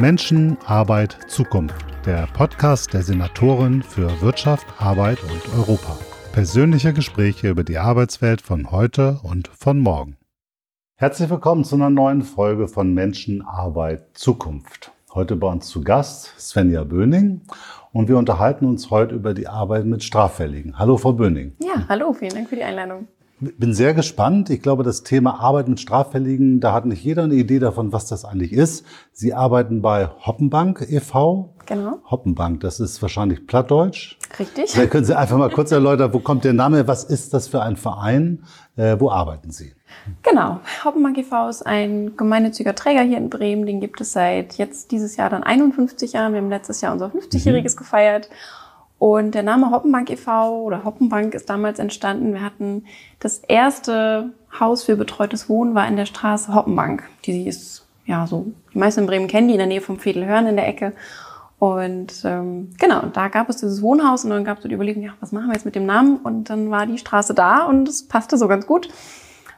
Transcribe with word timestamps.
Menschen, 0.00 0.56
Arbeit, 0.64 1.18
Zukunft. 1.28 1.84
Der 2.06 2.26
Podcast 2.32 2.94
der 2.94 3.02
Senatorin 3.02 3.82
für 3.82 4.22
Wirtschaft, 4.22 4.66
Arbeit 4.78 5.18
und 5.24 5.58
Europa. 5.58 5.98
Persönliche 6.32 6.94
Gespräche 6.94 7.50
über 7.50 7.64
die 7.64 7.76
Arbeitswelt 7.76 8.40
von 8.40 8.70
heute 8.70 9.20
und 9.22 9.48
von 9.48 9.78
morgen. 9.78 10.16
Herzlich 10.96 11.28
willkommen 11.28 11.64
zu 11.64 11.74
einer 11.74 11.90
neuen 11.90 12.22
Folge 12.22 12.66
von 12.66 12.94
Menschen, 12.94 13.42
Arbeit, 13.42 14.16
Zukunft. 14.16 14.90
Heute 15.12 15.36
bei 15.36 15.48
uns 15.48 15.66
zu 15.66 15.82
Gast 15.82 16.32
Svenja 16.38 16.84
Böning 16.84 17.42
und 17.92 18.08
wir 18.08 18.16
unterhalten 18.16 18.64
uns 18.64 18.90
heute 18.90 19.14
über 19.14 19.34
die 19.34 19.48
Arbeit 19.48 19.84
mit 19.84 20.02
Straffälligen. 20.02 20.78
Hallo, 20.78 20.96
Frau 20.96 21.12
Böning. 21.12 21.52
Ja, 21.62 21.86
hallo, 21.90 22.14
vielen 22.14 22.32
Dank 22.32 22.48
für 22.48 22.56
die 22.56 22.64
Einladung. 22.64 23.06
Bin 23.40 23.72
sehr 23.72 23.94
gespannt. 23.94 24.50
Ich 24.50 24.60
glaube, 24.60 24.82
das 24.82 25.02
Thema 25.02 25.40
Arbeit 25.40 25.66
mit 25.66 25.80
Straffälligen, 25.80 26.60
da 26.60 26.74
hat 26.74 26.84
nicht 26.84 27.02
jeder 27.02 27.22
eine 27.22 27.34
Idee 27.34 27.58
davon, 27.58 27.90
was 27.90 28.06
das 28.06 28.26
eigentlich 28.26 28.52
ist. 28.52 28.84
Sie 29.12 29.32
arbeiten 29.32 29.80
bei 29.80 30.08
Hoppenbank 30.26 30.86
e.V. 30.86 31.54
Genau. 31.64 31.98
Hoppenbank, 32.10 32.60
das 32.60 32.80
ist 32.80 33.00
wahrscheinlich 33.00 33.46
Plattdeutsch. 33.46 34.18
Richtig. 34.38 34.70
Vielleicht 34.70 34.90
können 34.90 35.06
Sie 35.06 35.16
einfach 35.16 35.38
mal 35.38 35.50
kurz 35.50 35.72
erläutern, 35.72 36.12
wo 36.12 36.18
kommt 36.18 36.44
der 36.44 36.52
Name, 36.52 36.86
was 36.86 37.04
ist 37.04 37.32
das 37.32 37.48
für 37.48 37.62
ein 37.62 37.76
Verein, 37.76 38.44
äh, 38.76 38.96
wo 38.98 39.10
arbeiten 39.10 39.50
Sie? 39.50 39.72
Genau. 40.22 40.60
Hoppenbank 40.84 41.16
e.V. 41.16 41.48
ist 41.48 41.62
ein 41.66 42.16
gemeinnütziger 42.16 42.74
Träger 42.74 43.02
hier 43.02 43.16
in 43.16 43.30
Bremen. 43.30 43.64
Den 43.64 43.80
gibt 43.80 44.00
es 44.02 44.12
seit 44.12 44.58
jetzt 44.58 44.90
dieses 44.90 45.16
Jahr 45.16 45.30
dann 45.30 45.42
51 45.42 46.12
Jahren. 46.12 46.34
Wir 46.34 46.42
haben 46.42 46.50
letztes 46.50 46.80
Jahr 46.82 46.92
unser 46.92 47.06
50-jähriges 47.06 47.74
mhm. 47.74 47.78
gefeiert. 47.78 48.28
Und 49.00 49.34
der 49.34 49.42
Name 49.42 49.70
Hoppenbank 49.70 50.10
e.V. 50.10 50.60
oder 50.60 50.84
Hoppenbank 50.84 51.32
ist 51.32 51.48
damals 51.48 51.78
entstanden. 51.78 52.34
Wir 52.34 52.42
hatten 52.42 52.84
das 53.18 53.38
erste 53.38 54.34
Haus 54.60 54.82
für 54.82 54.94
betreutes 54.94 55.48
Wohnen 55.48 55.74
war 55.74 55.88
in 55.88 55.96
der 55.96 56.04
Straße 56.04 56.54
Hoppenbank. 56.54 57.04
Die 57.24 57.48
ist, 57.48 57.86
ja, 58.04 58.26
so, 58.26 58.52
die 58.74 58.78
meisten 58.78 59.00
in 59.00 59.06
Bremen 59.06 59.26
kennen 59.26 59.48
die 59.48 59.54
in 59.54 59.58
der 59.58 59.66
Nähe 59.66 59.80
vom 59.80 60.04
Vedelhörn 60.04 60.46
in 60.46 60.56
der 60.56 60.68
Ecke. 60.68 60.92
Und 61.58 62.12
ähm, 62.24 62.72
genau, 62.78 63.06
da 63.06 63.28
gab 63.28 63.48
es 63.48 63.56
dieses 63.56 63.80
Wohnhaus 63.80 64.24
und 64.24 64.30
dann 64.32 64.44
gab 64.44 64.58
es 64.58 64.64
so 64.64 64.68
die 64.68 64.74
Überlegung, 64.74 65.02
ja, 65.02 65.12
was 65.20 65.32
machen 65.32 65.46
wir 65.46 65.54
jetzt 65.54 65.64
mit 65.64 65.76
dem 65.76 65.86
Namen? 65.86 66.18
Und 66.18 66.50
dann 66.50 66.70
war 66.70 66.84
die 66.84 66.98
Straße 66.98 67.32
da 67.32 67.64
und 67.64 67.88
es 67.88 68.06
passte 68.06 68.36
so 68.36 68.48
ganz 68.48 68.66
gut. 68.66 68.90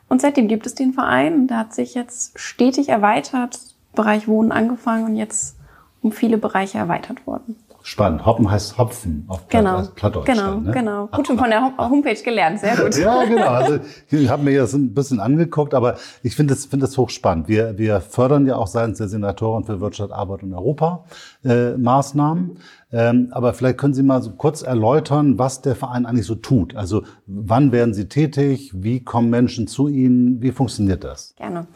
Und 0.09 0.21
seitdem 0.21 0.47
gibt 0.47 0.67
es 0.67 0.77
den 0.77 0.93
Verein. 0.93 1.49
Der 1.49 1.59
hat 1.59 1.75
sich 1.75 1.95
jetzt 1.95 2.39
stetig 2.39 2.91
erweitert, 2.91 3.59
Bereich 3.93 4.29
Wohnen 4.29 4.53
angefangen 4.53 5.05
und 5.05 5.17
jetzt 5.17 5.57
um 6.01 6.13
viele 6.13 6.39
Bereiche 6.39 6.79
erweitert 6.79 7.27
worden. 7.27 7.57
Spannend. 7.83 8.25
Hoppen 8.25 8.51
heißt 8.51 8.79
Hopfen 8.79 9.25
auf 9.29 9.49
Platt, 9.49 9.65
genau. 9.65 9.83
Plattdeutsch. 9.95 10.27
Genau, 10.27 10.61
ne? 10.61 10.71
genau. 10.71 11.07
Gut 11.09 11.27
schon 11.27 11.39
von 11.39 11.51
der 11.51 11.77
Homepage 11.77 12.23
gelernt, 12.23 12.61
sehr 12.61 12.77
gut. 12.77 12.97
ja, 12.97 13.25
genau. 13.25 13.43
Also 13.63 13.79
ich 14.11 14.29
habe 14.29 14.43
mir 14.43 14.61
das 14.61 14.73
ein 14.73 14.95
bisschen 14.95 15.21
angeguckt, 15.21 15.75
aber 15.75 15.97
ich 16.23 16.37
finde 16.37 16.55
das, 16.55 16.67
finde 16.67 16.87
das 16.87 16.97
hochspannend. 16.97 17.49
Wir, 17.49 17.79
wir 17.79 18.01
fördern 18.01 18.47
ja 18.47 18.57
auch 18.57 18.67
seitens 18.67 18.99
der 18.99 19.09
Senatoren 19.09 19.65
für 19.65 19.81
Wirtschaft, 19.81 20.13
Arbeit 20.13 20.43
und 20.43 20.55
Europa 20.55 21.05
äh, 21.45 21.77
Maßnahmen. 21.77 22.59
Ähm, 22.93 23.29
aber 23.31 23.55
vielleicht 23.55 23.79
können 23.79 23.95
Sie 23.95 24.03
mal 24.03 24.23
so 24.23 24.33
kurz 24.33 24.63
erläutern, 24.63 25.39
was 25.39 25.63
der 25.63 25.75
Verein 25.75 26.07
eigentlich 26.07 26.27
so 26.27 26.35
tut. 26.35 26.77
Also 26.77 27.05
wann 27.27 27.73
werden 27.73 27.95
Sie 27.95 28.09
tätig? 28.09 28.71
Wie 28.75 29.03
kommen 29.03 29.31
Menschen 29.31 29.67
zu 29.67 29.89
Ihnen? 29.89 30.43
Wie 30.43 30.53
funktioniert 30.53 31.05
das? 31.05 31.35
Gerne. 31.37 31.67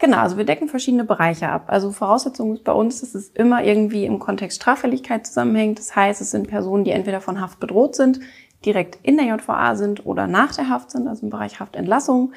Genau, 0.00 0.16
also 0.16 0.38
wir 0.38 0.46
decken 0.46 0.68
verschiedene 0.68 1.04
Bereiche 1.04 1.50
ab. 1.50 1.64
Also 1.66 1.92
Voraussetzung 1.92 2.54
ist 2.54 2.64
bei 2.64 2.72
uns, 2.72 3.00
dass 3.00 3.14
es 3.14 3.28
immer 3.28 3.62
irgendwie 3.62 4.06
im 4.06 4.18
Kontext 4.18 4.56
Straffälligkeit 4.56 5.26
zusammenhängt. 5.26 5.78
Das 5.78 5.94
heißt, 5.94 6.22
es 6.22 6.30
sind 6.30 6.48
Personen, 6.48 6.84
die 6.84 6.90
entweder 6.90 7.20
von 7.20 7.38
Haft 7.38 7.60
bedroht 7.60 7.94
sind, 7.94 8.18
direkt 8.64 8.98
in 9.02 9.18
der 9.18 9.26
JVA 9.26 9.76
sind 9.76 10.06
oder 10.06 10.26
nach 10.26 10.54
der 10.54 10.70
Haft 10.70 10.90
sind, 10.90 11.06
also 11.06 11.24
im 11.24 11.30
Bereich 11.30 11.60
Haftentlassung. 11.60 12.32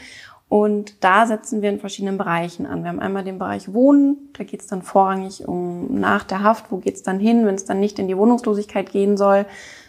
Und 0.50 1.06
da 1.06 1.26
setzen 1.26 1.62
wir 1.62 1.70
in 1.70 1.80
verschiedenen 1.80 2.18
Bereichen 2.18 2.66
an. 2.66 2.84
Wir 2.84 2.90
haben 2.90 3.00
einmal 3.00 3.24
den 3.24 3.40
Bereich 3.40 3.74
Wohnen, 3.74 4.30
da 4.38 4.44
geht 4.44 4.60
es 4.60 4.68
dann 4.68 4.82
vorrangig 4.82 5.48
um 5.48 6.00
nach 6.02 6.26
der 6.26 6.44
Haft, 6.44 6.70
wo 6.70 6.78
geht 6.78 6.96
es 6.96 7.02
dann 7.02 7.18
hin, 7.18 7.46
wenn 7.46 7.56
es 7.56 7.64
dann 7.64 7.80
nicht 7.80 7.98
in 7.98 8.10
die 8.10 8.18
Wohnungslosigkeit 8.18 8.92
gehen 8.92 9.16
soll, 9.16 9.46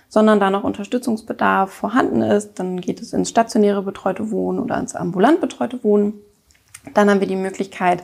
sondern 0.08 0.38
da 0.38 0.48
noch 0.48 0.62
Unterstützungsbedarf 0.62 1.72
vorhanden 1.72 2.22
ist, 2.22 2.60
dann 2.60 2.80
geht 2.80 3.02
es 3.02 3.12
ins 3.12 3.30
stationäre 3.30 3.82
betreute 3.82 4.30
Wohnen 4.30 4.60
oder 4.60 4.78
ins 4.78 4.94
ambulant 4.94 5.40
betreute 5.40 5.82
Wohnen. 5.82 6.14
Dann 6.92 7.08
haben 7.08 7.20
wir 7.20 7.26
die 7.26 7.36
Möglichkeit, 7.36 8.02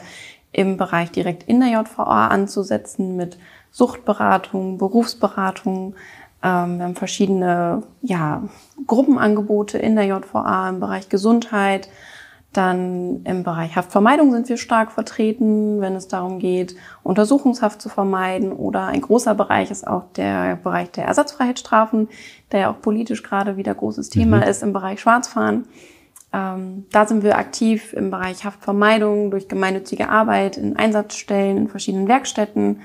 im 0.53 0.77
Bereich 0.77 1.11
direkt 1.11 1.45
in 1.45 1.61
der 1.61 1.69
JVA 1.69 2.29
anzusetzen 2.29 3.17
mit 3.17 3.39
Suchtberatung, 3.71 4.79
Berufsberatung. 4.79 5.95
Ähm, 6.43 6.79
wir 6.79 6.85
haben 6.87 6.97
verschiedene 6.97 7.83
ja, 8.03 8.43
Gruppenangebote 8.87 9.79
in 9.79 9.95
der 9.95 10.07
JVA 10.07 10.69
im 10.69 10.81
Bereich 10.81 11.09
Gesundheit. 11.09 11.89
Dann 12.53 13.23
im 13.23 13.45
Bereich 13.45 13.77
Haftvermeidung 13.77 14.33
sind 14.33 14.49
wir 14.49 14.57
stark 14.57 14.91
vertreten, 14.91 15.81
wenn 15.81 15.95
es 15.95 16.09
darum 16.09 16.41
geht, 16.41 16.75
Untersuchungshaft 17.05 17.81
zu 17.81 17.89
vermeiden. 17.89 18.53
Oder 18.53 18.87
ein 18.87 19.03
großer 19.03 19.37
Bereich 19.37 19.71
ist 19.71 19.87
auch 19.87 20.03
der 20.17 20.57
Bereich 20.57 20.91
der 20.91 21.05
Ersatzfreiheitsstrafen, 21.05 22.09
der 22.51 22.61
ja 22.61 22.71
auch 22.73 22.81
politisch 22.81 23.23
gerade 23.23 23.57
wieder 23.57 23.73
großes 23.73 24.11
Thema 24.11 24.39
mhm. 24.39 24.43
ist 24.43 24.65
im 24.65 24.73
Bereich 24.73 25.01
Schwarzfahren. 25.01 25.67
Ähm, 26.33 26.87
da 26.93 27.07
sind 27.07 27.23
wir 27.23 27.37
aktiv 27.37 27.93
im 27.93 28.11
Bereich 28.11 28.45
Haftvermeidung 28.45 29.31
durch 29.31 29.49
gemeinnützige 29.49 30.09
Arbeit 30.09 30.57
in 30.57 30.77
Einsatzstellen, 30.77 31.57
in 31.57 31.69
verschiedenen 31.69 32.09
Werkstätten. 32.09 32.83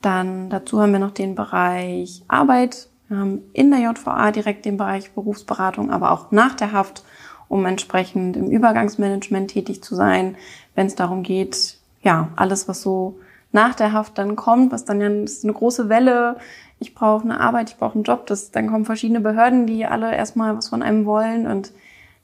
Dann 0.00 0.48
dazu 0.48 0.80
haben 0.80 0.92
wir 0.92 0.98
noch 0.98 1.10
den 1.10 1.34
Bereich 1.34 2.22
Arbeit. 2.28 2.88
Wir 3.08 3.18
haben 3.18 3.42
in 3.52 3.70
der 3.70 3.80
JVA 3.80 4.30
direkt 4.30 4.64
den 4.64 4.76
Bereich 4.76 5.10
Berufsberatung, 5.12 5.90
aber 5.90 6.12
auch 6.12 6.30
nach 6.30 6.54
der 6.54 6.72
Haft, 6.72 7.02
um 7.48 7.64
entsprechend 7.66 8.36
im 8.36 8.50
Übergangsmanagement 8.50 9.50
tätig 9.50 9.82
zu 9.82 9.94
sein, 9.94 10.36
wenn 10.74 10.86
es 10.86 10.94
darum 10.94 11.22
geht, 11.22 11.78
ja, 12.02 12.28
alles, 12.36 12.68
was 12.68 12.82
so 12.82 13.18
nach 13.50 13.74
der 13.74 13.92
Haft 13.92 14.18
dann 14.18 14.36
kommt, 14.36 14.72
was 14.72 14.84
dann 14.84 15.00
ja 15.00 15.08
ist 15.08 15.44
eine 15.44 15.54
große 15.54 15.88
Welle, 15.88 16.36
ich 16.78 16.94
brauche 16.94 17.24
eine 17.24 17.40
Arbeit, 17.40 17.70
ich 17.70 17.76
brauche 17.76 17.94
einen 17.94 18.04
Job, 18.04 18.26
das, 18.26 18.50
dann 18.50 18.68
kommen 18.68 18.84
verschiedene 18.84 19.20
Behörden, 19.20 19.66
die 19.66 19.86
alle 19.86 20.14
erstmal 20.14 20.56
was 20.56 20.68
von 20.68 20.82
einem 20.82 21.06
wollen 21.06 21.46
und 21.46 21.72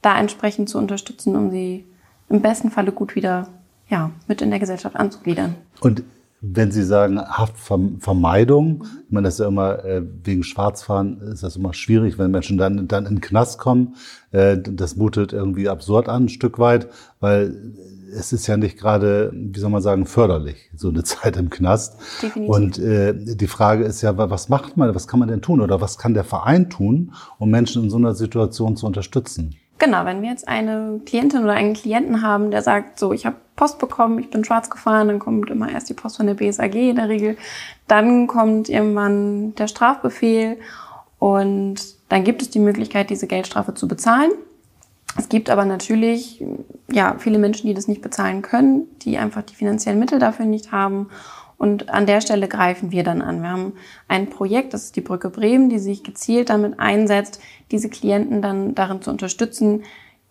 da 0.04 0.18
entsprechend 0.18 0.68
zu 0.68 0.78
unterstützen, 0.78 1.36
um 1.36 1.50
sie 1.50 1.84
im 2.28 2.42
besten 2.42 2.70
Falle 2.70 2.92
gut 2.92 3.14
wieder 3.14 3.48
ja, 3.88 4.10
mit 4.28 4.42
in 4.42 4.50
der 4.50 4.60
Gesellschaft 4.60 4.96
anzugliedern. 4.96 5.54
Und 5.80 6.02
wenn 6.46 6.70
Sie 6.70 6.82
sagen 6.82 7.18
Haftvermeidung, 7.18 8.84
ich 9.06 9.12
meine, 9.12 9.26
das 9.26 9.34
ist 9.34 9.40
ja 9.40 9.48
immer 9.48 9.82
äh, 9.84 10.02
wegen 10.24 10.42
Schwarzfahren 10.42 11.20
ist 11.32 11.42
das 11.42 11.56
immer 11.56 11.72
schwierig, 11.72 12.18
wenn 12.18 12.30
Menschen 12.30 12.58
dann 12.58 12.86
dann 12.86 13.06
in 13.06 13.14
den 13.16 13.20
Knast 13.22 13.58
kommen. 13.58 13.94
Äh, 14.30 14.58
das 14.58 14.96
mutet 14.96 15.32
irgendwie 15.32 15.70
absurd 15.70 16.08
an, 16.08 16.24
ein 16.24 16.28
Stück 16.28 16.58
weit, 16.58 16.88
weil 17.20 17.56
es 18.14 18.34
ist 18.34 18.46
ja 18.46 18.58
nicht 18.58 18.78
gerade, 18.78 19.32
wie 19.34 19.58
soll 19.58 19.70
man 19.70 19.80
sagen, 19.80 20.04
förderlich, 20.04 20.70
so 20.76 20.90
eine 20.90 21.02
Zeit 21.04 21.38
im 21.38 21.48
Knast. 21.48 21.96
Definitiv. 22.20 22.54
Und 22.54 22.78
äh, 22.78 23.14
die 23.14 23.46
Frage 23.46 23.84
ist 23.84 24.02
ja, 24.02 24.16
was 24.18 24.50
macht 24.50 24.76
man, 24.76 24.94
was 24.94 25.08
kann 25.08 25.20
man 25.20 25.28
denn 25.28 25.40
tun 25.40 25.62
oder 25.62 25.80
was 25.80 25.96
kann 25.96 26.12
der 26.12 26.24
Verein 26.24 26.68
tun, 26.68 27.14
um 27.38 27.48
Menschen 27.48 27.84
in 27.84 27.90
so 27.90 27.96
einer 27.96 28.14
Situation 28.14 28.76
zu 28.76 28.86
unterstützen? 28.86 29.56
Genau, 29.78 30.04
wenn 30.04 30.22
wir 30.22 30.30
jetzt 30.30 30.46
eine 30.46 31.00
Klientin 31.04 31.42
oder 31.42 31.52
einen 31.52 31.74
Klienten 31.74 32.22
haben, 32.22 32.50
der 32.50 32.62
sagt, 32.62 32.98
so, 32.98 33.12
ich 33.12 33.26
habe 33.26 33.36
Post 33.56 33.78
bekommen, 33.78 34.18
ich 34.18 34.30
bin 34.30 34.44
schwarz 34.44 34.70
gefahren, 34.70 35.08
dann 35.08 35.18
kommt 35.18 35.50
immer 35.50 35.70
erst 35.70 35.88
die 35.88 35.94
Post 35.94 36.16
von 36.16 36.26
der 36.26 36.34
BSAG 36.34 36.74
in 36.74 36.96
der 36.96 37.08
Regel, 37.08 37.36
dann 37.88 38.26
kommt 38.26 38.68
irgendwann 38.68 39.54
der 39.56 39.66
Strafbefehl 39.66 40.58
und 41.18 41.76
dann 42.08 42.24
gibt 42.24 42.42
es 42.42 42.50
die 42.50 42.60
Möglichkeit, 42.60 43.10
diese 43.10 43.26
Geldstrafe 43.26 43.74
zu 43.74 43.88
bezahlen. 43.88 44.30
Es 45.16 45.28
gibt 45.28 45.50
aber 45.50 45.64
natürlich 45.64 46.44
ja 46.90 47.16
viele 47.18 47.38
Menschen, 47.38 47.68
die 47.68 47.74
das 47.74 47.88
nicht 47.88 48.02
bezahlen 48.02 48.42
können, 48.42 48.86
die 49.02 49.18
einfach 49.18 49.42
die 49.42 49.54
finanziellen 49.54 49.98
Mittel 49.98 50.18
dafür 50.18 50.46
nicht 50.46 50.72
haben 50.72 51.08
und 51.56 51.88
an 51.88 52.06
der 52.06 52.20
Stelle 52.20 52.48
greifen 52.48 52.90
wir 52.90 53.04
dann 53.04 53.22
an. 53.22 53.42
Wir 53.42 53.50
haben 53.50 53.72
ein 54.08 54.28
Projekt, 54.28 54.74
das 54.74 54.84
ist 54.84 54.96
die 54.96 55.00
Brücke 55.00 55.30
Bremen, 55.30 55.68
die 55.68 55.78
sich 55.78 56.02
gezielt 56.02 56.50
damit 56.50 56.78
einsetzt, 56.80 57.40
diese 57.70 57.88
Klienten 57.88 58.42
dann 58.42 58.74
darin 58.74 59.02
zu 59.02 59.10
unterstützen, 59.10 59.82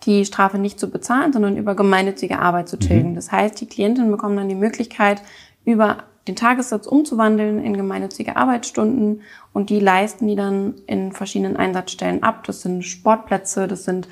die 0.06 0.26
Strafe 0.26 0.58
nicht 0.58 0.80
zu 0.80 0.90
bezahlen, 0.90 1.32
sondern 1.34 1.58
über 1.58 1.76
gemeinnützige 1.76 2.40
Arbeit 2.40 2.68
zu 2.68 2.78
tilgen. 2.78 3.12
Mhm. 3.12 3.16
Das 3.16 3.32
heißt, 3.32 3.60
die 3.62 3.68
Klientinnen 3.68 4.12
bekommen 4.12 4.36
dann 4.36 4.50
die 4.50 4.56
Möglichkeit, 4.56 5.22
über 5.66 6.04
den 6.28 6.36
Tagessatz 6.36 6.88
umzuwandeln 6.88 7.64
in 7.64 7.76
gemeinnützige 7.76 8.38
Arbeitsstunden 8.38 9.22
und 9.52 9.70
die 9.70 9.80
leisten 9.80 10.28
die 10.28 10.36
dann 10.36 10.76
in 10.88 11.12
verschiedenen 11.12 11.58
Einsatzstellen 11.58 12.24
ab. 12.24 12.44
Das 12.46 12.62
sind 12.62 12.84
Sportplätze, 12.84 13.68
das 13.68 13.84
sind 13.84 14.08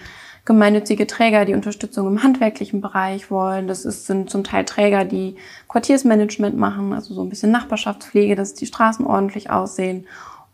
gemeinnützige 0.46 1.08
Träger, 1.08 1.46
die 1.46 1.54
Unterstützung 1.54 2.08
im 2.08 2.24
handwerklichen 2.24 2.82
Bereich 2.82 3.30
wollen. 3.30 3.68
Das 3.68 3.86
ist, 3.86 4.08
sind 4.08 4.30
zum 4.30 4.44
Teil 4.44 4.66
Träger, 4.66 5.06
die 5.06 5.36
Quartiersmanagement 5.68 6.58
machen, 6.58 6.94
also 6.94 7.14
so 7.14 7.22
ein 7.22 7.30
bisschen 7.30 7.52
Nachbarschaftspflege, 7.52 8.36
dass 8.36 8.54
die 8.54 8.66
Straßen 8.66 9.06
ordentlich 9.06 9.50
aussehen. 9.50 10.08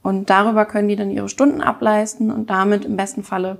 Und 0.03 0.29
darüber 0.29 0.65
können 0.65 0.87
die 0.87 0.95
dann 0.95 1.11
ihre 1.11 1.29
Stunden 1.29 1.61
ableisten 1.61 2.31
und 2.31 2.49
damit 2.49 2.85
im 2.85 2.97
besten 2.97 3.23
Falle 3.23 3.59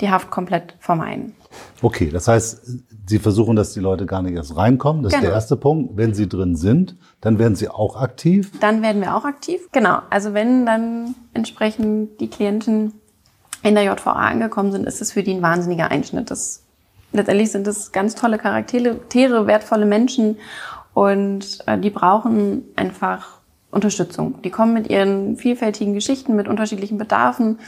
die 0.00 0.10
Haft 0.10 0.30
komplett 0.30 0.74
vermeiden. 0.78 1.34
Okay, 1.80 2.10
das 2.10 2.28
heißt, 2.28 2.84
Sie 3.08 3.20
versuchen, 3.20 3.54
dass 3.54 3.72
die 3.72 3.80
Leute 3.80 4.04
gar 4.04 4.20
nicht 4.20 4.34
erst 4.34 4.56
reinkommen. 4.56 5.04
Das 5.04 5.12
genau. 5.12 5.18
ist 5.18 5.22
der 5.22 5.30
genau. 5.30 5.36
erste 5.36 5.56
Punkt. 5.56 5.96
Wenn 5.96 6.12
sie 6.12 6.28
drin 6.28 6.56
sind, 6.56 6.96
dann 7.20 7.38
werden 7.38 7.54
sie 7.54 7.68
auch 7.68 8.00
aktiv. 8.00 8.50
Dann 8.60 8.82
werden 8.82 9.00
wir 9.00 9.14
auch 9.14 9.24
aktiv. 9.24 9.68
Genau. 9.70 10.00
Also 10.10 10.34
wenn 10.34 10.66
dann 10.66 11.14
entsprechend 11.32 12.20
die 12.20 12.28
Klienten 12.28 12.94
in 13.62 13.74
der 13.74 13.84
JVA 13.84 14.12
angekommen 14.12 14.72
sind, 14.72 14.86
ist 14.86 15.00
es 15.00 15.12
für 15.12 15.22
die 15.22 15.34
ein 15.34 15.42
wahnsinniger 15.42 15.90
Einschnitt. 15.90 16.30
Das, 16.30 16.64
letztendlich 17.12 17.50
sind 17.50 17.66
es 17.66 17.92
ganz 17.92 18.14
tolle 18.14 18.38
Charaktere, 18.38 19.46
wertvolle 19.46 19.86
Menschen 19.86 20.36
Und 20.96 21.58
äh, 21.66 21.78
die 21.78 21.90
brauchen 21.90 22.64
einfach 22.74 23.36
Unterstützung. 23.70 24.40
Die 24.42 24.50
kommen 24.50 24.72
mit 24.72 24.88
ihren 24.88 25.36
vielfältigen 25.36 25.92
Geschichten, 25.92 26.34
mit 26.36 26.48
unterschiedlichen 26.48 26.96
Bedarfen. 26.96 27.58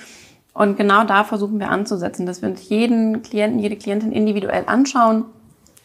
Und 0.55 0.79
genau 0.79 1.05
da 1.05 1.25
versuchen 1.25 1.61
wir 1.61 1.69
anzusetzen, 1.69 2.25
dass 2.25 2.41
wir 2.41 2.49
uns 2.49 2.71
jeden 2.71 3.23
Klienten, 3.23 3.61
jede 3.61 3.77
Klientin 3.77 4.13
individuell 4.13 4.65
anschauen 4.67 5.27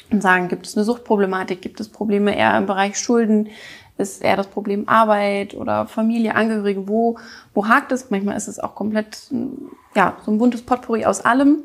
und 0.09 0.23
sagen, 0.23 0.47
gibt 0.47 0.65
es 0.65 0.77
eine 0.77 0.85
Suchtproblematik, 0.85 1.61
gibt 1.61 1.81
es 1.81 1.89
Probleme 1.89 2.33
eher 2.33 2.57
im 2.57 2.65
Bereich 2.65 2.97
Schulden, 2.97 3.49
ist 3.98 4.24
eher 4.24 4.38
das 4.38 4.48
Problem 4.48 4.88
Arbeit 4.88 5.54
oder 5.54 5.88
Familie, 5.88 6.36
Angehörige, 6.36 6.88
wo, 6.88 7.18
wo 7.54 7.68
hakt 7.68 7.92
es? 7.92 8.10
Manchmal 8.10 8.38
ist 8.38 8.48
es 8.48 8.60
auch 8.60 8.75
komplett, 8.75 9.31
ja, 9.95 10.18
so 10.25 10.31
ein 10.31 10.38
buntes 10.38 10.63
Potpourri 10.63 11.06
aus 11.06 11.22
allem. 11.22 11.63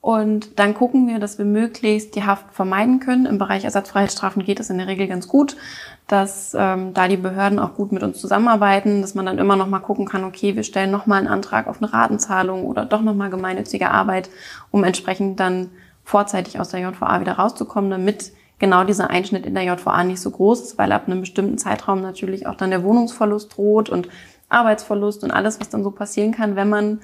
Und 0.00 0.58
dann 0.58 0.72
gucken 0.72 1.06
wir, 1.08 1.18
dass 1.18 1.36
wir 1.36 1.44
möglichst 1.44 2.16
die 2.16 2.24
Haft 2.24 2.54
vermeiden 2.54 3.00
können. 3.00 3.26
Im 3.26 3.36
Bereich 3.36 3.64
Ersatzfreiheitsstrafen 3.64 4.44
geht 4.44 4.58
es 4.58 4.70
in 4.70 4.78
der 4.78 4.86
Regel 4.86 5.06
ganz 5.08 5.28
gut, 5.28 5.58
dass 6.06 6.56
ähm, 6.58 6.94
da 6.94 7.06
die 7.06 7.18
Behörden 7.18 7.58
auch 7.58 7.74
gut 7.74 7.92
mit 7.92 8.02
uns 8.02 8.18
zusammenarbeiten, 8.18 9.02
dass 9.02 9.14
man 9.14 9.26
dann 9.26 9.38
immer 9.38 9.56
noch 9.56 9.66
mal 9.66 9.80
gucken 9.80 10.06
kann, 10.06 10.24
okay, 10.24 10.56
wir 10.56 10.62
stellen 10.62 10.90
noch 10.90 11.04
mal 11.04 11.18
einen 11.18 11.28
Antrag 11.28 11.66
auf 11.66 11.82
eine 11.82 11.92
Ratenzahlung 11.92 12.64
oder 12.64 12.86
doch 12.86 13.02
noch 13.02 13.14
mal 13.14 13.28
gemeinnützige 13.28 13.90
Arbeit, 13.90 14.30
um 14.70 14.84
entsprechend 14.84 15.38
dann 15.38 15.68
vorzeitig 16.02 16.58
aus 16.58 16.70
der 16.70 16.80
JVA 16.80 17.20
wieder 17.20 17.34
rauszukommen, 17.34 17.90
damit 17.90 18.32
genau 18.60 18.84
dieser 18.84 19.10
Einschnitt 19.10 19.46
in 19.46 19.54
der 19.54 19.64
JVA 19.64 20.04
nicht 20.04 20.20
so 20.20 20.30
groß 20.30 20.60
ist, 20.60 20.78
weil 20.78 20.92
ab 20.92 21.04
einem 21.06 21.20
bestimmten 21.20 21.58
Zeitraum 21.58 22.00
natürlich 22.00 22.46
auch 22.46 22.54
dann 22.54 22.70
der 22.70 22.84
Wohnungsverlust 22.84 23.56
droht 23.56 23.88
und 23.88 24.08
Arbeitsverlust 24.48 25.24
und 25.24 25.32
alles, 25.32 25.58
was 25.58 25.70
dann 25.70 25.82
so 25.82 25.90
passieren 25.90 26.32
kann, 26.32 26.54
wenn 26.54 26.68
man 26.68 27.00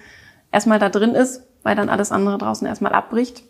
erstmal 0.53 0.79
da 0.79 0.89
drin 0.89 1.15
ist, 1.15 1.43
weil 1.65 1.75
dann 1.75 1.89
alles 1.89 2.13
andere 2.13 2.39
draußen 2.39 2.67
erstmal 2.67 2.93
abbricht. 2.93 3.43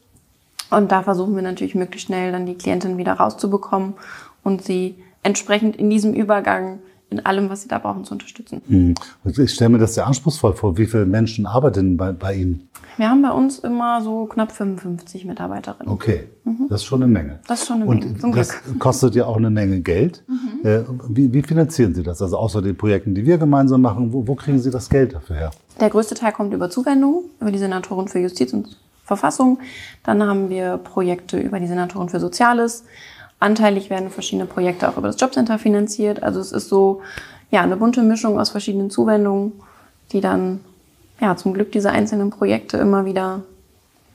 Und 0.70 0.91
da 0.91 1.03
versuchen 1.03 1.35
wir 1.35 1.43
natürlich 1.43 1.75
möglichst 1.75 2.06
schnell 2.06 2.32
dann 2.32 2.47
die 2.47 2.56
Klientin 2.56 2.97
wieder 2.97 3.14
rauszubekommen 3.14 3.94
und 4.43 4.62
sie 4.62 5.03
entsprechend 5.23 5.76
in 5.76 5.91
diesem 5.91 6.14
Übergang 6.14 6.79
in 7.11 7.25
allem, 7.25 7.49
was 7.49 7.62
sie 7.62 7.69
da 7.69 7.79
brauchen, 7.79 8.05
zu 8.05 8.14
unterstützen. 8.14 8.62
Hm. 8.67 8.94
Ich 9.25 9.55
stelle 9.55 9.70
mir 9.70 9.79
das 9.79 9.94
sehr 9.94 10.06
anspruchsvoll 10.06 10.55
vor. 10.55 10.76
Wie 10.76 10.87
viele 10.87 11.06
Menschen 11.06 11.47
arbeiten 11.47 11.97
bei, 11.97 12.12
bei 12.12 12.35
Ihnen? 12.35 12.69
Wir 12.97 13.11
haben 13.11 13.23
bei 13.23 13.31
uns 13.31 13.58
immer 13.58 14.00
so 14.00 14.25
knapp 14.25 14.53
55 14.53 15.26
Mitarbeiterinnen. 15.26 15.93
Okay, 15.93 16.29
mhm. 16.44 16.67
das 16.69 16.81
ist 16.81 16.87
schon 16.87 17.03
eine 17.03 17.12
Menge. 17.12 17.41
Das 17.47 17.61
ist 17.61 17.69
schon 17.69 17.82
eine 17.82 17.85
Menge. 17.85 18.17
Und 18.23 18.37
das 18.37 18.55
kostet 18.79 19.14
ja 19.14 19.26
auch 19.26 19.37
eine 19.37 19.50
Menge 19.50 19.81
Geld. 19.81 20.25
Mhm. 20.26 20.67
Äh, 20.67 20.81
wie, 21.08 21.32
wie, 21.32 21.43
finanzieren 21.43 21.94
Sie 21.94 22.03
das? 22.03 22.23
Also 22.23 22.38
außer 22.38 22.62
den 22.62 22.76
Projekten, 22.76 23.14
die 23.14 23.26
wir 23.26 23.37
gemeinsam 23.37 23.82
machen, 23.82 24.12
wo, 24.12 24.26
wo 24.26 24.35
kriegen 24.35 24.58
Sie 24.58 24.70
das 24.70 24.88
Geld 24.88 25.14
dafür 25.14 25.37
her? 25.37 25.50
Der 25.79 25.91
größte 25.91 26.14
Teil 26.14 26.32
kommt 26.32 26.55
über 26.55 26.70
Zuwendungen, 26.70 27.25
über 27.38 27.50
die 27.50 27.58
Senatorin 27.58 28.08
für 28.08 28.19
Justiz 28.19 28.55
und 28.55 28.79
Verfassung. 29.05 29.58
Dann 30.03 30.23
haben 30.23 30.49
wir 30.49 30.79
Projekte 30.79 31.38
über 31.38 31.61
die 31.61 31.67
Senatorin 31.67 32.08
für 32.08 32.19
Soziales. 32.19 32.85
Anteilig 33.38 33.91
werden 33.91 34.11
verschiedene 34.11 34.47
Projekte 34.47 34.88
auch 34.88 34.97
über 34.97 35.09
das 35.09 35.21
Jobcenter 35.21 35.59
finanziert. 35.59 36.23
Also 36.23 36.41
es 36.41 36.53
ist 36.53 36.69
so 36.69 37.03
ja 37.50 37.61
eine 37.61 37.77
bunte 37.77 38.03
Mischung 38.03 38.41
aus 38.41 38.50
verschiedenen 38.50 38.91
Zuwendungen, 38.91 39.53
die 40.12 40.21
dann 40.21 40.61
ja 41.21 41.37
zum 41.37 41.55
Glück 41.55 41.73
diese 41.73 41.91
einzelnen 41.91 42.31
Projekte 42.31 42.79
immer 42.79 43.05
wieder 43.05 43.43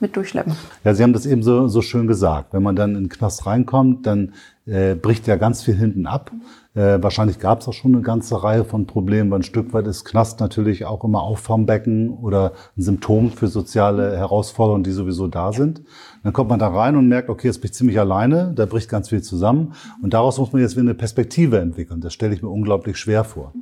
mit 0.02 0.16
durchschleppen. 0.16 0.54
Ja, 0.84 0.94
Sie 0.94 1.02
haben 1.02 1.14
das 1.14 1.24
eben 1.24 1.42
so, 1.42 1.68
so 1.68 1.80
schön 1.80 2.06
gesagt. 2.06 2.52
Wenn 2.52 2.62
man 2.62 2.76
dann 2.76 2.90
in 2.94 3.04
den 3.04 3.08
Knast 3.08 3.46
reinkommt, 3.46 4.06
dann 4.06 4.34
äh, 4.66 4.94
bricht 4.94 5.26
ja 5.26 5.36
ganz 5.36 5.62
viel 5.62 5.74
hinten 5.74 6.06
ab. 6.06 6.30
Äh, 6.74 7.02
wahrscheinlich 7.02 7.38
gab 7.38 7.60
es 7.60 7.68
auch 7.68 7.72
schon 7.72 7.94
eine 7.94 8.02
ganze 8.02 8.42
Reihe 8.42 8.64
von 8.64 8.86
Problemen, 8.86 9.30
weil 9.30 9.40
ein 9.40 9.44
Stück 9.44 9.72
weit 9.74 9.86
ist 9.86 10.04
Knast 10.04 10.40
natürlich 10.40 10.86
auch 10.86 11.04
immer 11.04 11.22
Auffangbecken 11.22 12.10
oder 12.10 12.52
ein 12.76 12.82
Symptom 12.82 13.30
für 13.30 13.48
soziale 13.48 14.16
Herausforderungen, 14.16 14.82
die 14.82 14.92
sowieso 14.92 15.26
da 15.28 15.52
sind. 15.52 15.82
Dann 16.22 16.32
kommt 16.32 16.48
man 16.48 16.58
da 16.58 16.68
rein 16.68 16.96
und 16.96 17.08
merkt, 17.08 17.28
okay, 17.28 17.48
jetzt 17.48 17.60
bin 17.60 17.70
ich 17.70 17.74
ziemlich 17.74 17.98
alleine, 18.00 18.52
da 18.54 18.64
bricht 18.64 18.88
ganz 18.88 19.10
viel 19.10 19.22
zusammen. 19.22 19.74
Und 20.02 20.14
daraus 20.14 20.38
muss 20.38 20.52
man 20.52 20.62
jetzt 20.62 20.72
wieder 20.72 20.82
eine 20.82 20.94
Perspektive 20.94 21.58
entwickeln. 21.58 22.00
Das 22.00 22.14
stelle 22.14 22.34
ich 22.34 22.42
mir 22.42 22.48
unglaublich 22.48 22.96
schwer 22.96 23.24
vor. 23.24 23.52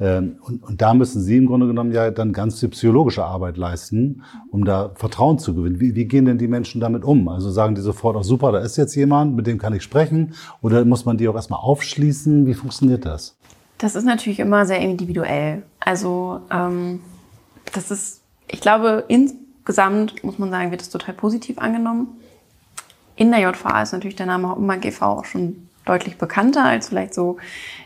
Ähm, 0.00 0.36
und, 0.42 0.62
und 0.62 0.82
da 0.82 0.94
müssen 0.94 1.20
Sie 1.20 1.36
im 1.36 1.46
Grunde 1.46 1.66
genommen 1.66 1.92
ja 1.92 2.10
dann 2.10 2.32
ganz 2.32 2.60
viel 2.60 2.70
psychologische 2.70 3.24
Arbeit 3.24 3.56
leisten, 3.56 4.22
um 4.50 4.64
da 4.64 4.90
Vertrauen 4.94 5.38
zu 5.38 5.54
gewinnen. 5.54 5.80
Wie, 5.80 5.94
wie 5.94 6.06
gehen 6.06 6.24
denn 6.24 6.38
die 6.38 6.48
Menschen 6.48 6.80
damit 6.80 7.04
um? 7.04 7.28
Also 7.28 7.50
sagen 7.50 7.74
die 7.74 7.80
sofort, 7.80 8.16
auch 8.16 8.24
super, 8.24 8.52
da 8.52 8.58
ist 8.58 8.76
jetzt 8.76 8.94
jemand, 8.94 9.36
mit 9.36 9.46
dem 9.46 9.58
kann 9.58 9.74
ich 9.74 9.82
sprechen? 9.82 10.34
Oder 10.60 10.84
muss 10.84 11.04
man 11.04 11.18
die 11.18 11.28
auch 11.28 11.34
erstmal 11.34 11.60
aufschließen? 11.60 12.46
Wie 12.46 12.54
funktioniert 12.54 13.04
das? 13.04 13.36
Das 13.78 13.96
ist 13.96 14.04
natürlich 14.04 14.40
immer 14.40 14.64
sehr 14.64 14.80
individuell. 14.80 15.62
Also 15.80 16.40
ähm, 16.50 17.00
das 17.72 17.90
ist, 17.90 18.22
ich 18.48 18.60
glaube, 18.60 19.04
insgesamt 19.08 20.22
muss 20.24 20.38
man 20.38 20.50
sagen, 20.50 20.70
wird 20.70 20.82
es 20.82 20.90
total 20.90 21.14
positiv 21.14 21.58
angenommen. 21.58 22.08
In 23.16 23.30
der 23.30 23.40
JVA 23.40 23.82
ist 23.82 23.92
natürlich 23.92 24.16
der 24.16 24.26
Name 24.26 24.48
Hauptmann 24.48 24.80
GV 24.80 25.02
auch 25.02 25.24
schon 25.24 25.68
deutlich 25.84 26.16
bekannter 26.16 26.64
als 26.64 26.88
vielleicht 26.88 27.14
so 27.14 27.38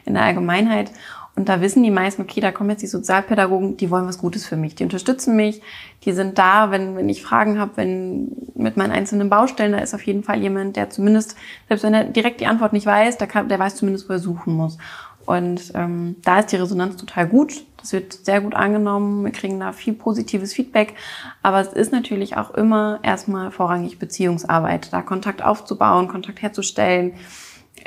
in 0.05 0.15
der 0.15 0.25
Allgemeinheit. 0.25 0.91
Und 1.37 1.51
da 1.51 1.61
wissen 1.61 1.83
die 1.83 1.91
meisten, 1.91 2.23
okay, 2.23 2.41
da 2.41 2.51
kommen 2.51 2.71
jetzt 2.71 2.83
die 2.83 2.87
Sozialpädagogen, 2.87 3.77
die 3.77 3.91
wollen 3.91 4.07
was 4.07 4.17
Gutes 4.17 4.47
für 4.47 4.57
mich, 4.57 4.75
die 4.75 4.85
unterstützen 4.85 5.37
mich, 5.37 5.61
die 6.05 6.13
sind 6.13 6.39
da, 6.39 6.71
wenn, 6.71 6.97
wenn 6.97 7.11
ich 7.11 7.23
Fragen 7.23 7.59
habe, 7.59 7.73
wenn 7.77 8.33
mit 8.55 8.79
meinen 8.79 8.91
einzelnen 8.91 9.29
Baustellen, 9.29 9.73
da 9.73 9.79
ist 9.79 9.95
auf 9.95 10.03
jeden 10.03 10.23
Fall 10.23 10.41
jemand, 10.41 10.77
der 10.77 10.89
zumindest, 10.89 11.37
selbst 11.69 11.83
wenn 11.83 11.93
er 11.93 12.05
direkt 12.05 12.41
die 12.41 12.47
Antwort 12.47 12.73
nicht 12.73 12.87
weiß, 12.87 13.19
der, 13.19 13.27
kann, 13.27 13.51
der 13.51 13.59
weiß 13.59 13.77
zumindest, 13.77 14.09
wo 14.09 14.15
er 14.15 14.19
suchen 14.19 14.55
muss. 14.55 14.79
Und 15.27 15.73
ähm, 15.75 16.17
da 16.25 16.39
ist 16.39 16.53
die 16.53 16.57
Resonanz 16.57 16.97
total 16.97 17.27
gut. 17.27 17.65
Das 17.79 17.93
wird 17.93 18.13
sehr 18.13 18.41
gut 18.41 18.55
angenommen. 18.55 19.25
Wir 19.25 19.33
kriegen 19.33 19.59
da 19.59 19.73
viel 19.73 19.93
positives 19.93 20.55
Feedback. 20.55 20.95
Aber 21.43 21.61
es 21.61 21.73
ist 21.73 21.93
natürlich 21.93 22.37
auch 22.37 22.53
immer 22.53 23.01
erstmal 23.03 23.51
vorrangig 23.51 23.99
Beziehungsarbeit, 23.99 24.93
da 24.93 25.03
Kontakt 25.03 25.43
aufzubauen, 25.43 26.07
Kontakt 26.07 26.43
herzustellen, 26.43 27.15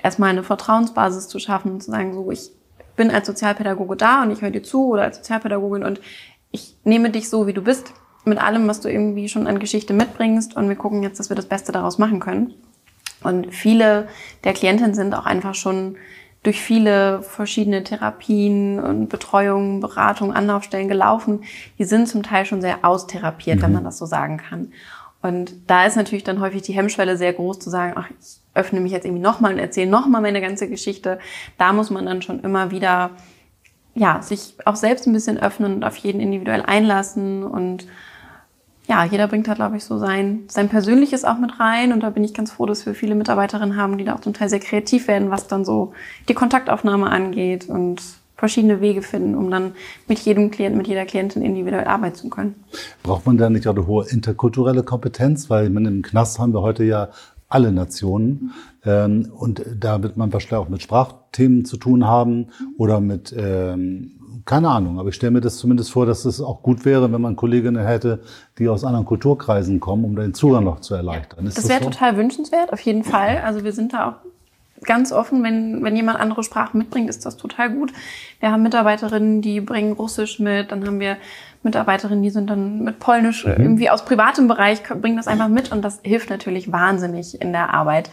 erstmal 0.04 0.32
eine 0.32 0.44
Vertrauensbasis 0.44 1.30
zu 1.30 1.40
schaffen 1.40 1.72
und 1.72 1.84
zu 1.84 1.92
sagen, 1.92 2.14
so, 2.14 2.30
ich 2.30 2.52
bin 3.00 3.12
als 3.12 3.28
Sozialpädagoge 3.28 3.96
da 3.96 4.24
und 4.24 4.30
ich 4.30 4.42
höre 4.42 4.52
dir 4.52 4.62
zu 4.62 4.90
oder 4.90 5.04
als 5.04 5.16
Sozialpädagogin 5.18 5.86
und 5.86 6.02
ich 6.52 6.76
nehme 6.84 7.10
dich 7.10 7.30
so, 7.30 7.48
wie 7.48 7.54
du 7.54 7.62
bist, 7.62 7.94
mit 8.26 8.44
allem, 8.44 8.68
was 8.68 8.82
du 8.82 8.92
irgendwie 8.92 9.30
schon 9.30 9.48
an 9.48 9.60
Geschichte 9.60 9.94
mitbringst 9.94 10.58
und 10.58 10.68
wir 10.68 10.76
gucken 10.76 11.02
jetzt, 11.02 11.18
dass 11.18 11.30
wir 11.30 11.38
das 11.38 11.46
Beste 11.46 11.72
daraus 11.72 11.98
machen 11.98 12.20
können. 12.20 12.54
Und 13.24 13.56
viele 13.56 14.10
der 14.44 14.52
Klientinnen 14.52 14.94
sind 14.94 15.16
auch 15.16 15.26
einfach 15.26 15.56
schon 15.56 15.96
durch 16.44 16.62
viele 16.62 17.22
verschiedene 17.22 17.86
Therapien 17.86 18.82
und 18.82 19.08
Betreuungen, 19.08 19.80
Beratungen, 19.80 20.36
Anlaufstellen 20.36 20.90
gelaufen. 20.90 21.44
Die 21.78 21.86
sind 21.86 22.10
zum 22.10 22.22
Teil 22.22 22.46
schon 22.46 22.60
sehr 22.60 22.84
austherapiert, 22.84 23.60
mhm. 23.60 23.62
wenn 23.62 23.74
man 23.74 23.84
das 23.86 23.98
so 23.98 24.06
sagen 24.06 24.38
kann. 24.38 24.74
Und 25.22 25.54
da 25.68 25.86
ist 25.86 25.98
natürlich 25.98 26.24
dann 26.24 26.40
häufig 26.40 26.62
die 26.62 26.74
Hemmschwelle 26.74 27.18
sehr 27.18 27.34
groß 27.34 27.60
zu 27.60 27.70
sagen, 27.70 27.94
ach, 27.98 28.10
ich 28.10 28.38
öffne 28.54 28.80
mich 28.80 28.92
jetzt 28.92 29.06
irgendwie 29.06 29.22
nochmal 29.22 29.54
und 29.54 29.60
erzähle 29.60 29.90
nochmal 29.90 30.22
meine 30.22 30.42
ganze 30.42 30.70
Geschichte. 30.70 31.20
Da 31.58 31.74
muss 31.74 31.90
man 31.90 32.06
dann 32.06 32.22
schon 32.22 32.40
immer 32.42 32.72
wieder, 32.72 33.12
ja, 33.96 34.22
sich 34.22 34.56
auch 34.66 34.76
selbst 34.76 35.08
ein 35.08 35.14
bisschen 35.14 35.38
öffnen 35.38 35.76
und 35.76 35.84
auf 35.84 35.98
jeden 35.98 36.22
individuell 36.22 36.62
einlassen 36.62 37.44
und 37.44 37.88
ja, 38.90 39.04
jeder 39.04 39.28
bringt 39.28 39.48
da, 39.48 39.54
glaube 39.54 39.78
ich, 39.78 39.84
so 39.84 40.00
sein, 40.00 40.46
sein 40.48 40.68
Persönliches 40.68 41.24
auch 41.24 41.38
mit 41.38 41.60
rein. 41.60 41.94
Und 41.94 42.02
da 42.02 42.10
bin 42.10 42.24
ich 42.24 42.34
ganz 42.34 42.52
froh, 42.52 42.66
dass 42.66 42.88
wir 42.88 42.96
viele 42.96 43.14
Mitarbeiterinnen 43.14 43.78
haben, 43.78 44.00
die 44.00 44.04
da 44.04 44.16
auch 44.16 44.22
zum 44.22 44.34
Teil 44.34 44.50
sehr 44.50 44.60
kreativ 44.60 45.08
werden, 45.08 45.30
was 45.30 45.46
dann 45.46 45.64
so 45.64 45.94
die 46.28 46.34
Kontaktaufnahme 46.34 47.08
angeht 47.08 47.70
und 47.70 48.02
verschiedene 48.40 48.82
Wege 48.82 49.02
finden, 49.02 49.36
um 49.36 49.52
dann 49.52 49.74
mit 50.08 50.20
jedem 50.20 50.50
Klienten, 50.52 50.78
mit 50.78 50.88
jeder 50.88 51.06
Klientin 51.06 51.44
individuell 51.44 51.86
arbeiten 51.86 52.16
zu 52.16 52.30
können. 52.30 52.56
Braucht 53.04 53.26
man 53.26 53.38
da 53.38 53.50
nicht 53.50 53.68
auch 53.68 53.76
eine 53.76 53.86
hohe 53.86 54.08
interkulturelle 54.08 54.84
Kompetenz? 54.84 55.50
Weil 55.50 55.70
man 55.70 55.86
im 55.86 56.02
Knast 56.02 56.40
haben 56.40 56.54
wir 56.54 56.62
heute 56.62 56.84
ja 56.84 57.10
alle 57.50 57.72
Nationen. 57.72 58.52
Ähm, 58.86 59.32
und 59.36 59.64
da 59.78 60.02
wird 60.02 60.16
man 60.16 60.32
wahrscheinlich 60.32 60.66
auch 60.66 60.70
mit 60.70 60.82
Sprachthemen 60.82 61.66
zu 61.66 61.78
tun 61.78 62.08
haben 62.08 62.48
oder 62.78 63.02
mit, 63.02 63.36
ähm, 63.38 64.12
keine 64.46 64.70
Ahnung, 64.70 65.00
aber 65.00 65.10
ich 65.10 65.16
stelle 65.16 65.32
mir 65.32 65.42
das 65.42 65.58
zumindest 65.58 65.92
vor, 65.92 66.06
dass 66.06 66.26
es 66.26 66.40
auch 66.42 66.64
gut 66.64 66.86
wäre, 66.86 67.12
wenn 67.12 67.22
man 67.22 67.36
Kolleginnen 67.36 67.86
hätte, 67.86 68.22
die 68.58 68.70
aus 68.70 68.84
anderen 68.84 69.06
Kulturkreisen 69.06 69.80
kommen, 69.80 70.06
um 70.06 70.16
den 70.16 70.34
Zugang 70.34 70.64
noch 70.64 70.80
zu 70.80 70.96
erleichtern. 70.96 71.46
Ist 71.46 71.58
das 71.58 71.68
wäre 71.68 71.84
so? 71.84 71.90
total 71.90 72.18
wünschenswert, 72.18 72.72
auf 72.72 72.80
jeden 72.82 73.04
Fall. 73.04 73.42
Also 73.44 73.64
wir 73.64 73.74
sind 73.74 73.94
da 73.94 74.10
auch 74.10 74.30
ganz 74.84 75.12
offen, 75.12 75.44
wenn, 75.44 75.84
wenn 75.84 75.96
jemand 75.96 76.20
andere 76.20 76.44
Sprachen 76.44 76.78
mitbringt, 76.78 77.10
ist 77.10 77.26
das 77.26 77.38
total 77.38 77.70
gut. 77.70 77.92
Wir 78.40 78.52
haben 78.52 78.64
Mitarbeiterinnen, 78.64 79.42
die 79.42 79.62
bringen 79.62 79.94
Russisch 79.94 80.40
mit, 80.40 80.72
dann 80.72 80.86
haben 80.86 81.00
wir 81.00 81.18
Mitarbeiterinnen, 81.64 82.24
die 82.24 82.30
sind 82.30 82.50
dann 82.50 82.84
mit 82.84 83.00
Polnisch 83.00 83.46
mhm. 83.46 83.56
irgendwie 83.58 83.90
aus 83.90 84.06
privatem 84.06 84.48
Bereich, 84.48 84.82
bringen 84.84 85.18
das 85.18 85.28
einfach 85.28 85.50
mit 85.50 85.72
und 85.72 85.82
das 85.82 86.00
hilft 86.04 86.30
natürlich 86.30 86.72
wahnsinnig 86.72 87.42
in 87.42 87.52
der 87.52 87.74
Arbeit. 87.74 88.10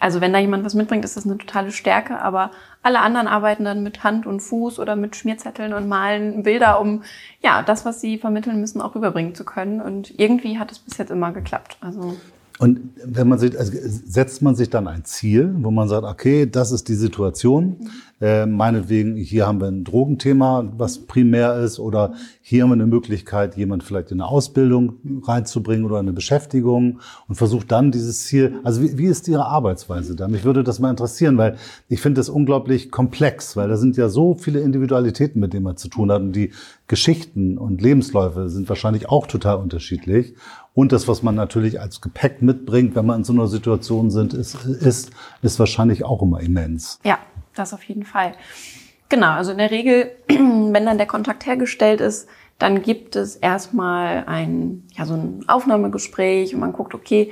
Also 0.00 0.20
wenn 0.20 0.34
da 0.34 0.38
jemand 0.38 0.64
was 0.64 0.74
mitbringt, 0.74 1.04
ist 1.04 1.16
das 1.16 1.24
eine 1.24 1.38
totale 1.38 1.70
Stärke, 1.70 2.20
aber 2.20 2.50
alle 2.82 3.00
anderen 3.00 3.26
arbeiten 3.26 3.64
dann 3.64 3.82
mit 3.82 4.04
Hand 4.04 4.26
und 4.26 4.40
Fuß 4.40 4.78
oder 4.78 4.96
mit 4.96 5.16
Schmierzetteln 5.16 5.72
und 5.72 5.88
malen 5.88 6.42
Bilder, 6.42 6.78
um 6.78 7.02
ja 7.40 7.62
das, 7.62 7.86
was 7.86 8.02
sie 8.02 8.18
vermitteln 8.18 8.60
müssen, 8.60 8.82
auch 8.82 8.94
rüberbringen 8.94 9.34
zu 9.34 9.44
können. 9.46 9.80
Und 9.80 10.18
irgendwie 10.20 10.58
hat 10.58 10.70
es 10.70 10.80
bis 10.80 10.98
jetzt 10.98 11.10
immer 11.10 11.32
geklappt. 11.32 11.78
Also 11.80 12.18
und 12.58 12.80
wenn 13.04 13.28
man 13.28 13.38
sich, 13.38 13.58
also 13.58 13.72
setzt 14.06 14.42
man 14.42 14.54
sich 14.54 14.70
dann 14.70 14.86
ein 14.86 15.04
Ziel, 15.04 15.54
wo 15.58 15.70
man 15.70 15.88
sagt, 15.88 16.04
okay, 16.06 16.48
das 16.50 16.72
ist 16.72 16.88
die 16.88 16.94
Situation, 16.94 17.76
Äh, 18.20 18.46
meinetwegen, 18.46 19.16
hier 19.16 19.46
haben 19.46 19.60
wir 19.60 19.66
ein 19.66 19.82
Drogenthema, 19.82 20.72
was 20.78 20.98
primär 20.98 21.56
ist, 21.58 21.80
oder 21.80 22.14
hier 22.40 22.62
haben 22.62 22.70
wir 22.70 22.74
eine 22.74 22.86
Möglichkeit, 22.86 23.56
jemand 23.56 23.82
vielleicht 23.82 24.12
in 24.12 24.20
eine 24.20 24.30
Ausbildung 24.30 24.94
reinzubringen 25.24 25.84
oder 25.84 25.98
eine 25.98 26.12
Beschäftigung 26.12 27.00
und 27.28 27.34
versucht 27.34 27.72
dann 27.72 27.90
dieses 27.90 28.24
Ziel. 28.24 28.54
Also 28.62 28.82
wie, 28.82 28.96
wie 28.96 29.06
ist 29.06 29.26
Ihre 29.26 29.46
Arbeitsweise 29.46 30.14
da? 30.14 30.28
Mich 30.28 30.44
würde 30.44 30.62
das 30.62 30.78
mal 30.78 30.90
interessieren, 30.90 31.36
weil 31.36 31.56
ich 31.88 32.00
finde 32.00 32.20
das 32.20 32.28
unglaublich 32.28 32.90
komplex, 32.92 33.56
weil 33.56 33.68
da 33.68 33.76
sind 33.76 33.96
ja 33.96 34.08
so 34.08 34.34
viele 34.34 34.60
Individualitäten, 34.60 35.40
mit 35.40 35.52
denen 35.52 35.64
man 35.64 35.76
zu 35.76 35.88
tun 35.88 36.10
hat 36.12 36.22
und 36.22 36.32
die 36.34 36.52
Geschichten 36.86 37.58
und 37.58 37.82
Lebensläufe 37.82 38.48
sind 38.48 38.68
wahrscheinlich 38.68 39.08
auch 39.08 39.26
total 39.26 39.56
unterschiedlich. 39.56 40.34
Und 40.74 40.90
das, 40.90 41.06
was 41.06 41.22
man 41.22 41.36
natürlich 41.36 41.80
als 41.80 42.00
Gepäck 42.00 42.42
mitbringt, 42.42 42.96
wenn 42.96 43.06
man 43.06 43.18
in 43.18 43.24
so 43.24 43.32
einer 43.32 43.46
Situation 43.46 44.10
sind, 44.10 44.34
ist, 44.34 44.64
ist, 44.64 45.10
ist 45.40 45.58
wahrscheinlich 45.60 46.04
auch 46.04 46.20
immer 46.20 46.40
immens. 46.40 46.98
Ja, 47.04 47.18
das 47.54 47.72
auf 47.72 47.84
jeden 47.84 48.04
Fall. 48.04 48.32
Genau, 49.08 49.30
also 49.30 49.52
in 49.52 49.58
der 49.58 49.70
Regel, 49.70 50.10
wenn 50.28 50.84
dann 50.84 50.98
der 50.98 51.06
Kontakt 51.06 51.46
hergestellt 51.46 52.00
ist, 52.00 52.28
dann 52.58 52.82
gibt 52.82 53.14
es 53.14 53.36
erstmal 53.36 54.24
ein, 54.26 54.82
ja, 54.92 55.06
so 55.06 55.14
ein 55.14 55.44
Aufnahmegespräch 55.46 56.54
und 56.54 56.60
man 56.60 56.72
guckt, 56.72 56.94
okay, 56.94 57.30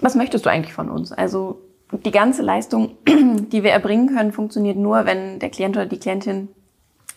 was 0.00 0.14
möchtest 0.14 0.46
du 0.46 0.50
eigentlich 0.50 0.74
von 0.74 0.88
uns? 0.88 1.10
Also 1.10 1.60
die 1.92 2.12
ganze 2.12 2.42
Leistung, 2.42 2.96
die 3.08 3.64
wir 3.64 3.72
erbringen 3.72 4.14
können, 4.14 4.30
funktioniert 4.30 4.76
nur, 4.76 5.04
wenn 5.04 5.40
der 5.40 5.50
Klient 5.50 5.76
oder 5.76 5.86
die 5.86 5.98
Klientin 5.98 6.48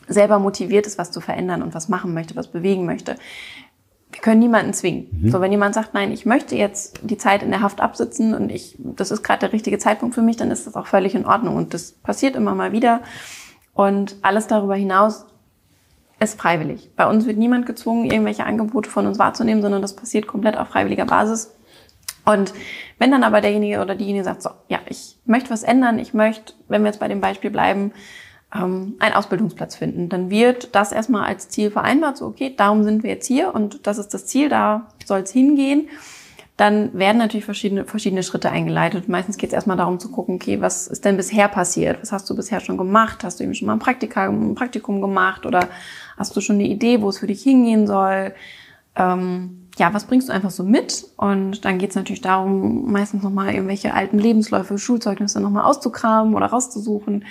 selber 0.08 0.40
motiviert 0.40 0.88
ist, 0.88 0.98
was 0.98 1.12
zu 1.12 1.22
verändern 1.22 1.62
und 1.62 1.76
was 1.76 1.88
machen 1.88 2.16
möchte, 2.16 2.36
was 2.36 2.48
bewegen 2.48 2.86
möchte 2.86 3.16
können 4.24 4.40
niemanden 4.40 4.74
zwingen. 4.74 5.08
Mhm. 5.12 5.32
So, 5.32 5.42
wenn 5.42 5.52
jemand 5.52 5.76
sagt, 5.76 5.94
nein, 5.94 6.12
ich 6.12 6.26
möchte 6.26 6.56
jetzt 6.56 7.00
die 7.04 7.18
Zeit 7.18 7.44
in 7.44 7.52
der 7.52 7.62
Haft 7.62 7.82
absitzen 7.82 8.34
und 8.34 8.50
ich, 8.50 8.76
das 8.80 9.12
ist 9.12 9.22
gerade 9.22 9.42
der 9.42 9.54
richtige 9.54 9.78
Zeitpunkt 9.78 10.16
für 10.16 10.22
mich, 10.22 10.38
dann 10.38 10.50
ist 10.50 10.66
das 10.66 10.76
auch 10.76 10.88
völlig 10.88 11.14
in 11.14 11.26
Ordnung. 11.26 11.58
Und 11.58 11.74
das 11.74 11.92
passiert 11.92 12.36
immer 12.36 12.56
mal 12.56 12.72
wieder. 12.72 13.02
Und 13.74 14.16
alles 14.22 14.48
darüber 14.48 14.76
hinaus 14.76 15.26
ist 16.20 16.40
freiwillig. 16.40 16.92
Bei 16.96 17.06
uns 17.08 17.26
wird 17.26 17.38
niemand 17.38 17.66
gezwungen, 17.66 18.06
irgendwelche 18.06 18.46
Angebote 18.46 18.90
von 18.90 19.06
uns 19.06 19.20
wahrzunehmen, 19.20 19.62
sondern 19.62 19.82
das 19.82 19.96
passiert 19.96 20.26
komplett 20.26 20.58
auf 20.58 20.70
freiwilliger 20.70 21.06
Basis. 21.06 21.54
Und 22.24 22.54
wenn 23.00 23.12
dann 23.12 23.26
aber 23.26 23.42
derjenige 23.42 23.82
oder 23.82 23.96
diejenige 23.96 24.24
sagt, 24.24 24.42
so, 24.42 24.52
ja, 24.70 24.80
ich 24.88 25.18
möchte 25.26 25.50
was 25.50 25.64
ändern, 25.64 26.00
ich 26.00 26.14
möchte, 26.14 26.54
wenn 26.70 26.84
wir 26.84 26.92
jetzt 26.92 27.02
bei 27.02 27.10
dem 27.10 27.20
Beispiel 27.20 27.52
bleiben, 27.52 27.92
ähm, 28.54 28.96
einen 29.00 29.16
Ausbildungsplatz 29.16 29.76
finden. 29.76 30.10
Dann 30.10 30.30
wird 30.30 30.76
das 30.76 30.92
erstmal 30.92 31.26
als 31.26 31.50
Ziel 31.50 31.72
vereinbart, 31.72 32.18
so 32.18 32.26
okay, 32.26 32.54
darum 32.56 32.84
sind 32.84 33.04
wir 33.04 33.10
jetzt 33.10 33.28
hier 33.28 33.54
und 33.54 33.88
das 33.88 33.98
ist 33.98 34.14
das 34.14 34.26
Ziel, 34.26 34.50
da 34.50 34.88
soll 35.06 35.22
es 35.22 35.32
hingehen. 35.32 35.90
Dann 36.56 36.94
werden 36.94 37.18
natürlich 37.18 37.46
verschiedene, 37.46 37.86
verschiedene 37.86 38.22
Schritte 38.22 38.52
eingeleitet. 38.52 39.10
Meistens 39.10 39.38
geht 39.38 39.50
es 39.50 39.54
erstmal 39.54 39.76
darum 39.76 40.00
zu 40.00 40.12
gucken, 40.12 40.36
okay, 40.36 40.62
was 40.62 40.86
ist 40.86 41.04
denn 41.04 41.18
bisher 41.18 41.48
passiert? 41.48 42.00
Was 42.04 42.12
hast 42.12 42.30
du 42.30 42.36
bisher 42.36 42.60
schon 42.60 42.78
gemacht? 42.78 43.24
Hast 43.24 43.40
du 43.40 43.44
eben 43.44 43.56
schon 43.56 43.66
mal 43.66 43.74
ein, 43.74 43.80
Praktika, 43.80 44.28
ein 44.28 44.54
Praktikum 44.54 45.02
gemacht 45.02 45.48
oder 45.48 45.68
hast 46.16 46.36
du 46.36 46.42
schon 46.42 46.58
eine 46.58 46.68
Idee, 46.68 47.02
wo 47.02 47.10
es 47.10 47.18
für 47.18 47.26
dich 47.26 47.42
hingehen 47.42 47.88
soll? 47.88 48.36
Ähm, 48.96 49.68
ja, 49.80 49.92
was 49.96 50.06
bringst 50.06 50.30
du 50.30 50.34
einfach 50.34 50.52
so 50.52 50.64
mit? 50.64 51.08
Und 51.18 51.66
dann 51.66 51.80
geht 51.80 51.90
es 51.90 51.96
natürlich 51.96 52.22
darum, 52.22 52.92
meistens 52.92 53.24
nochmal 53.24 53.56
irgendwelche 53.56 53.96
alten 53.96 54.20
Lebensläufe, 54.20 54.78
Schulzeugnisse 54.78 55.40
nochmal 55.40 55.64
auszukramen 55.64 56.36
oder 56.36 56.46
rauszusuchen 56.46 57.26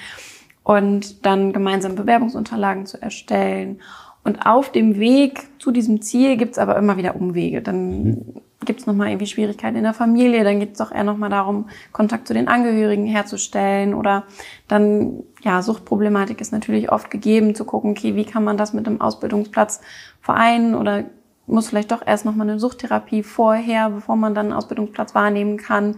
und 0.64 1.26
dann 1.26 1.52
gemeinsam 1.52 1.94
Bewerbungsunterlagen 1.94 2.86
zu 2.86 3.00
erstellen. 3.00 3.80
Und 4.24 4.46
auf 4.46 4.70
dem 4.70 5.00
Weg 5.00 5.48
zu 5.58 5.72
diesem 5.72 6.00
Ziel 6.00 6.36
gibt's 6.36 6.58
aber 6.58 6.76
immer 6.76 6.96
wieder 6.96 7.16
Umwege. 7.16 7.60
Dann 7.60 8.04
mhm. 8.04 8.24
gibt's 8.64 8.86
nochmal 8.86 9.08
irgendwie 9.08 9.26
Schwierigkeiten 9.26 9.76
in 9.76 9.82
der 9.82 9.94
Familie, 9.94 10.44
dann 10.44 10.60
geht's 10.60 10.78
doch 10.78 10.92
eher 10.92 11.02
nochmal 11.02 11.30
darum, 11.30 11.68
Kontakt 11.90 12.28
zu 12.28 12.34
den 12.34 12.46
Angehörigen 12.46 13.06
herzustellen. 13.06 13.94
Oder 13.94 14.24
dann, 14.68 15.24
ja, 15.42 15.60
Suchtproblematik 15.62 16.40
ist 16.40 16.52
natürlich 16.52 16.92
oft 16.92 17.10
gegeben, 17.10 17.56
zu 17.56 17.64
gucken, 17.64 17.90
okay, 17.90 18.14
wie 18.14 18.24
kann 18.24 18.44
man 18.44 18.56
das 18.56 18.72
mit 18.72 18.86
einem 18.86 19.00
Ausbildungsplatz 19.00 19.80
vereinen 20.20 20.76
oder 20.76 21.04
muss 21.46 21.68
vielleicht 21.68 21.90
doch 21.90 22.06
erst 22.06 22.24
nochmal 22.24 22.48
eine 22.48 22.60
Suchttherapie 22.60 23.24
vorher, 23.24 23.90
bevor 23.90 24.14
man 24.14 24.34
dann 24.34 24.46
einen 24.46 24.54
Ausbildungsplatz 24.54 25.14
wahrnehmen 25.16 25.56
kann. 25.56 25.96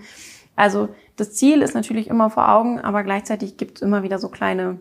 Also 0.57 0.89
das 1.17 1.33
Ziel 1.33 1.63
ist 1.63 1.75
natürlich 1.75 2.09
immer 2.09 2.31
vor 2.31 2.49
Augen, 2.49 2.81
aber 2.81 3.03
gleichzeitig 3.03 3.57
gibt 3.57 3.79
es 3.79 3.83
immer 3.83 4.03
wieder 4.03 4.19
so 4.19 4.29
kleine 4.29 4.79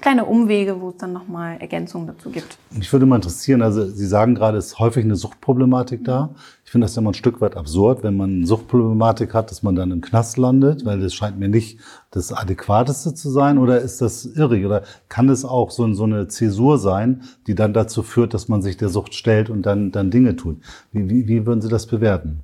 kleine 0.00 0.24
Umwege, 0.24 0.80
wo 0.80 0.90
es 0.90 0.96
dann 0.96 1.12
nochmal 1.12 1.56
Ergänzungen 1.60 2.06
dazu 2.06 2.30
gibt. 2.30 2.58
Mich 2.70 2.92
würde 2.92 3.06
mal 3.06 3.16
interessieren, 3.16 3.62
also 3.62 3.86
Sie 3.86 4.06
sagen 4.06 4.34
gerade, 4.34 4.58
es 4.58 4.66
ist 4.66 4.78
häufig 4.78 5.04
eine 5.04 5.16
Suchtproblematik 5.16 6.04
da. 6.04 6.34
Ich 6.64 6.70
finde 6.70 6.84
das 6.84 6.94
ja 6.96 7.02
mal 7.02 7.10
ein 7.10 7.14
Stück 7.14 7.40
weit 7.40 7.56
absurd, 7.56 8.02
wenn 8.02 8.16
man 8.16 8.30
eine 8.30 8.46
Suchtproblematik 8.46 9.34
hat, 9.34 9.50
dass 9.50 9.62
man 9.62 9.74
dann 9.74 9.90
im 9.90 10.00
Knast 10.00 10.36
landet, 10.36 10.84
weil 10.84 11.00
das 11.00 11.14
scheint 11.14 11.38
mir 11.38 11.48
nicht 11.48 11.78
das 12.10 12.32
Adäquateste 12.32 13.14
zu 13.14 13.30
sein. 13.30 13.58
Oder 13.58 13.80
ist 13.80 14.00
das 14.00 14.26
irrig? 14.26 14.66
Oder 14.66 14.82
kann 15.08 15.28
es 15.28 15.44
auch 15.44 15.70
so, 15.70 15.90
so 15.94 16.04
eine 16.04 16.28
Zäsur 16.28 16.78
sein, 16.78 17.22
die 17.46 17.54
dann 17.54 17.72
dazu 17.72 18.02
führt, 18.02 18.34
dass 18.34 18.48
man 18.48 18.62
sich 18.62 18.76
der 18.76 18.90
Sucht 18.90 19.14
stellt 19.14 19.50
und 19.50 19.62
dann, 19.62 19.92
dann 19.92 20.10
Dinge 20.10 20.36
tut? 20.36 20.58
Wie, 20.92 21.08
wie, 21.08 21.26
wie 21.26 21.46
würden 21.46 21.62
Sie 21.62 21.68
das 21.68 21.86
bewerten? 21.86 22.40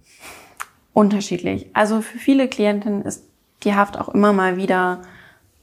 Unterschiedlich. 0.94 1.66
Also 1.74 2.00
für 2.00 2.18
viele 2.18 2.48
Klientinnen 2.48 3.02
ist 3.02 3.24
die 3.64 3.74
Haft 3.74 3.98
auch 3.98 4.08
immer 4.08 4.32
mal 4.32 4.56
wieder 4.56 5.02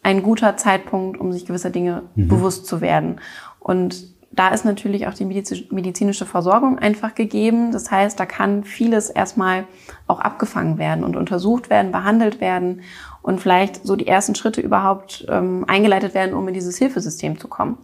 ein 0.04 0.22
guter 0.22 0.58
Zeitpunkt, 0.58 1.20
um 1.20 1.32
sich 1.32 1.46
gewisser 1.46 1.70
Dinge 1.72 2.04
mhm. 2.16 2.28
bewusst 2.28 2.68
zu 2.68 2.82
werden. 2.82 3.20
Und 3.60 4.12
da 4.32 4.50
ist 4.50 4.64
natürlich 4.64 5.08
auch 5.08 5.14
die 5.14 5.26
medizinische 5.26 6.26
Versorgung 6.26 6.80
einfach 6.80 7.16
gegeben. 7.16 7.72
Das 7.72 7.92
heißt, 7.92 8.20
da 8.20 8.26
kann 8.26 8.64
vieles 8.64 9.10
erstmal 9.10 9.66
auch 10.08 10.20
abgefangen 10.20 10.78
werden 10.78 11.04
und 11.04 11.18
untersucht 11.18 11.70
werden, 11.70 11.92
behandelt 11.92 12.40
werden 12.40 12.82
und 13.22 13.42
vielleicht 13.42 13.86
so 13.86 13.96
die 13.96 14.08
ersten 14.08 14.34
Schritte 14.36 14.62
überhaupt 14.62 15.26
ähm, 15.30 15.66
eingeleitet 15.68 16.14
werden, 16.14 16.34
um 16.34 16.48
in 16.48 16.54
dieses 16.54 16.78
Hilfesystem 16.78 17.40
zu 17.40 17.50
kommen. 17.50 17.78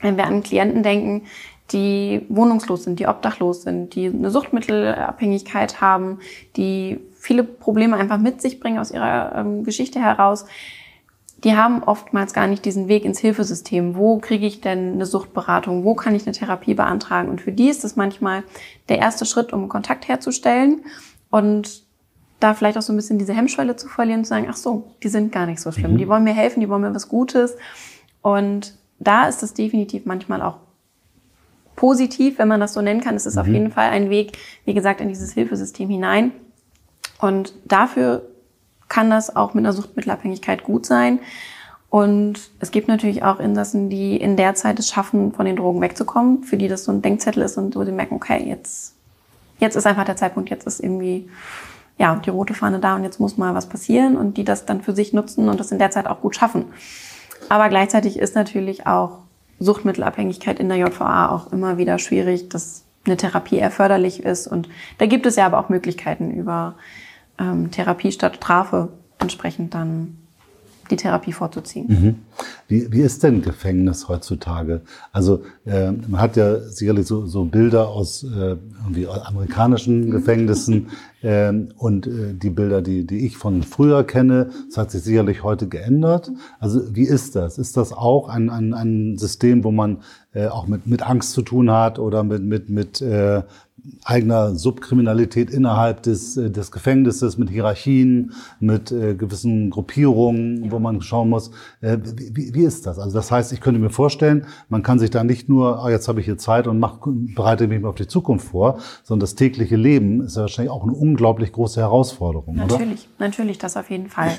Wenn 0.00 0.16
wir 0.16 0.24
an 0.24 0.42
Klienten 0.42 0.82
denken, 0.82 1.22
die 1.72 2.26
wohnungslos 2.28 2.84
sind, 2.84 3.00
die 3.00 3.06
obdachlos 3.06 3.62
sind, 3.62 3.94
die 3.94 4.06
eine 4.06 4.30
Suchtmittelabhängigkeit 4.30 5.80
haben, 5.80 6.18
die 6.56 7.00
viele 7.14 7.42
Probleme 7.42 7.96
einfach 7.96 8.18
mit 8.18 8.42
sich 8.42 8.60
bringen 8.60 8.78
aus 8.78 8.90
ihrer 8.90 9.34
ähm, 9.34 9.64
Geschichte 9.64 9.98
heraus, 9.98 10.44
die 11.44 11.56
haben 11.56 11.82
oftmals 11.82 12.32
gar 12.32 12.46
nicht 12.46 12.64
diesen 12.64 12.88
Weg 12.88 13.04
ins 13.04 13.18
Hilfesystem. 13.18 13.96
Wo 13.96 14.18
kriege 14.18 14.46
ich 14.46 14.62
denn 14.62 14.94
eine 14.94 15.06
Suchtberatung? 15.06 15.84
Wo 15.84 15.94
kann 15.94 16.14
ich 16.14 16.24
eine 16.24 16.32
Therapie 16.32 16.72
beantragen? 16.72 17.28
Und 17.28 17.42
für 17.42 17.52
die 17.52 17.68
ist 17.68 17.84
das 17.84 17.96
manchmal 17.96 18.44
der 18.88 18.98
erste 18.98 19.26
Schritt, 19.26 19.52
um 19.52 19.68
Kontakt 19.68 20.08
herzustellen 20.08 20.84
und 21.30 21.84
da 22.40 22.54
vielleicht 22.54 22.78
auch 22.78 22.82
so 22.82 22.92
ein 22.92 22.96
bisschen 22.96 23.18
diese 23.18 23.34
Hemmschwelle 23.34 23.76
zu 23.76 23.88
verlieren 23.88 24.20
und 24.20 24.24
zu 24.24 24.30
sagen, 24.30 24.46
ach 24.50 24.56
so, 24.56 24.92
die 25.02 25.08
sind 25.08 25.32
gar 25.32 25.46
nicht 25.46 25.60
so 25.60 25.70
schlimm. 25.70 25.92
Mhm. 25.92 25.98
Die 25.98 26.08
wollen 26.08 26.24
mir 26.24 26.34
helfen, 26.34 26.60
die 26.60 26.68
wollen 26.68 26.82
mir 26.82 26.94
was 26.94 27.08
Gutes. 27.08 27.56
Und 28.22 28.74
da 28.98 29.28
ist 29.28 29.42
es 29.42 29.52
definitiv 29.52 30.06
manchmal 30.06 30.40
auch 30.40 30.58
positiv, 31.76 32.38
wenn 32.38 32.48
man 32.48 32.60
das 32.60 32.72
so 32.72 32.80
nennen 32.80 33.00
kann. 33.00 33.14
Es 33.14 33.26
ist 33.26 33.34
mhm. 33.34 33.40
auf 33.40 33.46
jeden 33.46 33.70
Fall 33.70 33.90
ein 33.90 34.10
Weg, 34.10 34.38
wie 34.64 34.74
gesagt, 34.74 35.00
in 35.00 35.08
dieses 35.08 35.32
Hilfesystem 35.32 35.88
hinein. 35.88 36.32
Und 37.20 37.54
dafür 37.64 38.22
kann 38.88 39.10
das 39.10 39.34
auch 39.34 39.54
mit 39.54 39.64
einer 39.64 39.72
Suchtmittelabhängigkeit 39.72 40.62
gut 40.62 40.86
sein. 40.86 41.18
Und 41.90 42.50
es 42.58 42.72
gibt 42.72 42.88
natürlich 42.88 43.22
auch 43.22 43.38
Insassen, 43.38 43.88
die 43.88 44.16
in 44.16 44.36
der 44.36 44.54
Zeit 44.54 44.78
es 44.80 44.88
schaffen, 44.88 45.32
von 45.32 45.46
den 45.46 45.56
Drogen 45.56 45.80
wegzukommen, 45.80 46.42
für 46.42 46.56
die 46.56 46.66
das 46.66 46.84
so 46.84 46.92
ein 46.92 47.02
Denkzettel 47.02 47.42
ist 47.42 47.56
und 47.56 47.76
wo 47.76 47.84
sie 47.84 47.92
merken, 47.92 48.16
okay, 48.16 48.44
jetzt, 48.48 48.94
jetzt 49.60 49.76
ist 49.76 49.86
einfach 49.86 50.04
der 50.04 50.16
Zeitpunkt, 50.16 50.50
jetzt 50.50 50.66
ist 50.66 50.80
irgendwie, 50.80 51.28
ja, 51.96 52.16
die 52.16 52.30
rote 52.30 52.54
Fahne 52.54 52.80
da 52.80 52.96
und 52.96 53.04
jetzt 53.04 53.20
muss 53.20 53.36
mal 53.36 53.54
was 53.54 53.68
passieren 53.68 54.16
und 54.16 54.36
die 54.36 54.44
das 54.44 54.66
dann 54.66 54.82
für 54.82 54.92
sich 54.92 55.12
nutzen 55.12 55.48
und 55.48 55.60
das 55.60 55.70
in 55.70 55.78
der 55.78 55.92
Zeit 55.92 56.08
auch 56.08 56.20
gut 56.20 56.34
schaffen. 56.34 56.64
Aber 57.48 57.68
gleichzeitig 57.68 58.18
ist 58.18 58.34
natürlich 58.34 58.88
auch 58.88 59.20
Suchtmittelabhängigkeit 59.58 60.58
in 60.58 60.68
der 60.68 60.78
JVA 60.78 61.28
auch 61.30 61.52
immer 61.52 61.78
wieder 61.78 61.98
schwierig, 61.98 62.48
dass 62.48 62.84
eine 63.04 63.16
Therapie 63.16 63.58
erforderlich 63.58 64.22
ist. 64.22 64.46
Und 64.46 64.68
da 64.98 65.06
gibt 65.06 65.26
es 65.26 65.36
ja 65.36 65.46
aber 65.46 65.58
auch 65.58 65.68
Möglichkeiten 65.68 66.30
über 66.30 66.74
ähm, 67.38 67.70
Therapie 67.70 68.12
statt 68.12 68.36
Strafe 68.36 68.88
entsprechend 69.18 69.74
dann 69.74 70.18
die 70.90 70.96
Therapie 70.96 71.32
vorzuziehen. 71.32 71.86
Mhm. 71.88 72.14
Wie, 72.68 72.90
wie 72.92 73.00
ist 73.00 73.22
denn 73.22 73.42
Gefängnis 73.42 74.08
heutzutage? 74.08 74.82
Also 75.12 75.42
äh, 75.64 75.92
man 75.92 76.20
hat 76.20 76.36
ja 76.36 76.60
sicherlich 76.60 77.06
so, 77.06 77.26
so 77.26 77.44
Bilder 77.44 77.88
aus 77.88 78.24
äh, 78.24 78.56
irgendwie 78.82 79.06
amerikanischen 79.08 80.10
Gefängnissen 80.10 80.88
äh, 81.22 81.52
und 81.76 82.08
die 82.08 82.50
Bilder, 82.50 82.82
die, 82.82 83.06
die 83.06 83.26
ich 83.26 83.36
von 83.36 83.62
früher 83.62 84.04
kenne, 84.04 84.50
das 84.68 84.78
hat 84.78 84.90
sich 84.90 85.02
sicherlich 85.02 85.42
heute 85.42 85.68
geändert. 85.68 86.30
Also 86.58 86.94
wie 86.94 87.04
ist 87.04 87.36
das? 87.36 87.58
Ist 87.58 87.76
das 87.76 87.92
auch 87.92 88.28
ein, 88.28 88.50
ein, 88.50 88.74
ein 88.74 89.18
System, 89.18 89.64
wo 89.64 89.70
man 89.70 89.98
äh, 90.34 90.48
auch 90.48 90.66
mit, 90.66 90.86
mit 90.86 91.02
Angst 91.08 91.32
zu 91.32 91.42
tun 91.42 91.70
hat 91.70 91.98
oder 91.98 92.24
mit, 92.24 92.42
mit, 92.42 92.68
mit 92.68 93.00
äh, 93.00 93.42
eigener 94.04 94.54
Subkriminalität 94.54 95.50
innerhalb 95.50 96.02
des, 96.02 96.36
äh, 96.36 96.50
des 96.50 96.70
Gefängnisses, 96.72 97.38
mit 97.38 97.50
Hierarchien, 97.50 98.32
mit 98.60 98.90
äh, 98.92 99.14
gewissen 99.14 99.70
Gruppierungen, 99.70 100.70
wo 100.70 100.78
man 100.78 101.02
schauen 101.02 101.28
muss, 101.28 101.50
äh, 101.80 101.98
wie, 102.32 102.54
wie 102.54 102.64
ist 102.64 102.86
das? 102.86 102.98
Also 102.98 103.14
das 103.14 103.30
heißt, 103.30 103.52
ich 103.52 103.60
könnte 103.60 103.80
mir 103.80 103.90
vorstellen, 103.90 104.46
man 104.68 104.82
kann 104.82 104.98
sich 104.98 105.10
da 105.10 105.22
nicht 105.22 105.48
nur, 105.48 105.82
oh, 105.84 105.88
jetzt 105.88 106.08
habe 106.08 106.20
ich 106.20 106.26
hier 106.26 106.38
Zeit 106.38 106.66
und 106.66 106.78
mach, 106.78 106.98
bereite 107.04 107.66
mich 107.66 107.84
auf 107.84 107.94
die 107.94 108.06
Zukunft 108.06 108.48
vor, 108.48 108.78
sondern 109.02 109.20
das 109.20 109.34
tägliche 109.34 109.76
Leben 109.76 110.22
ist 110.22 110.36
ja 110.36 110.42
wahrscheinlich 110.42 110.72
auch 110.72 110.82
eine 110.82 110.92
unglaublich 110.92 111.52
große 111.52 111.80
Herausforderung, 111.80 112.56
natürlich, 112.56 113.08
oder? 113.16 113.26
Natürlich, 113.26 113.58
das 113.58 113.76
auf 113.76 113.90
jeden 113.90 114.08
Fall. 114.08 114.30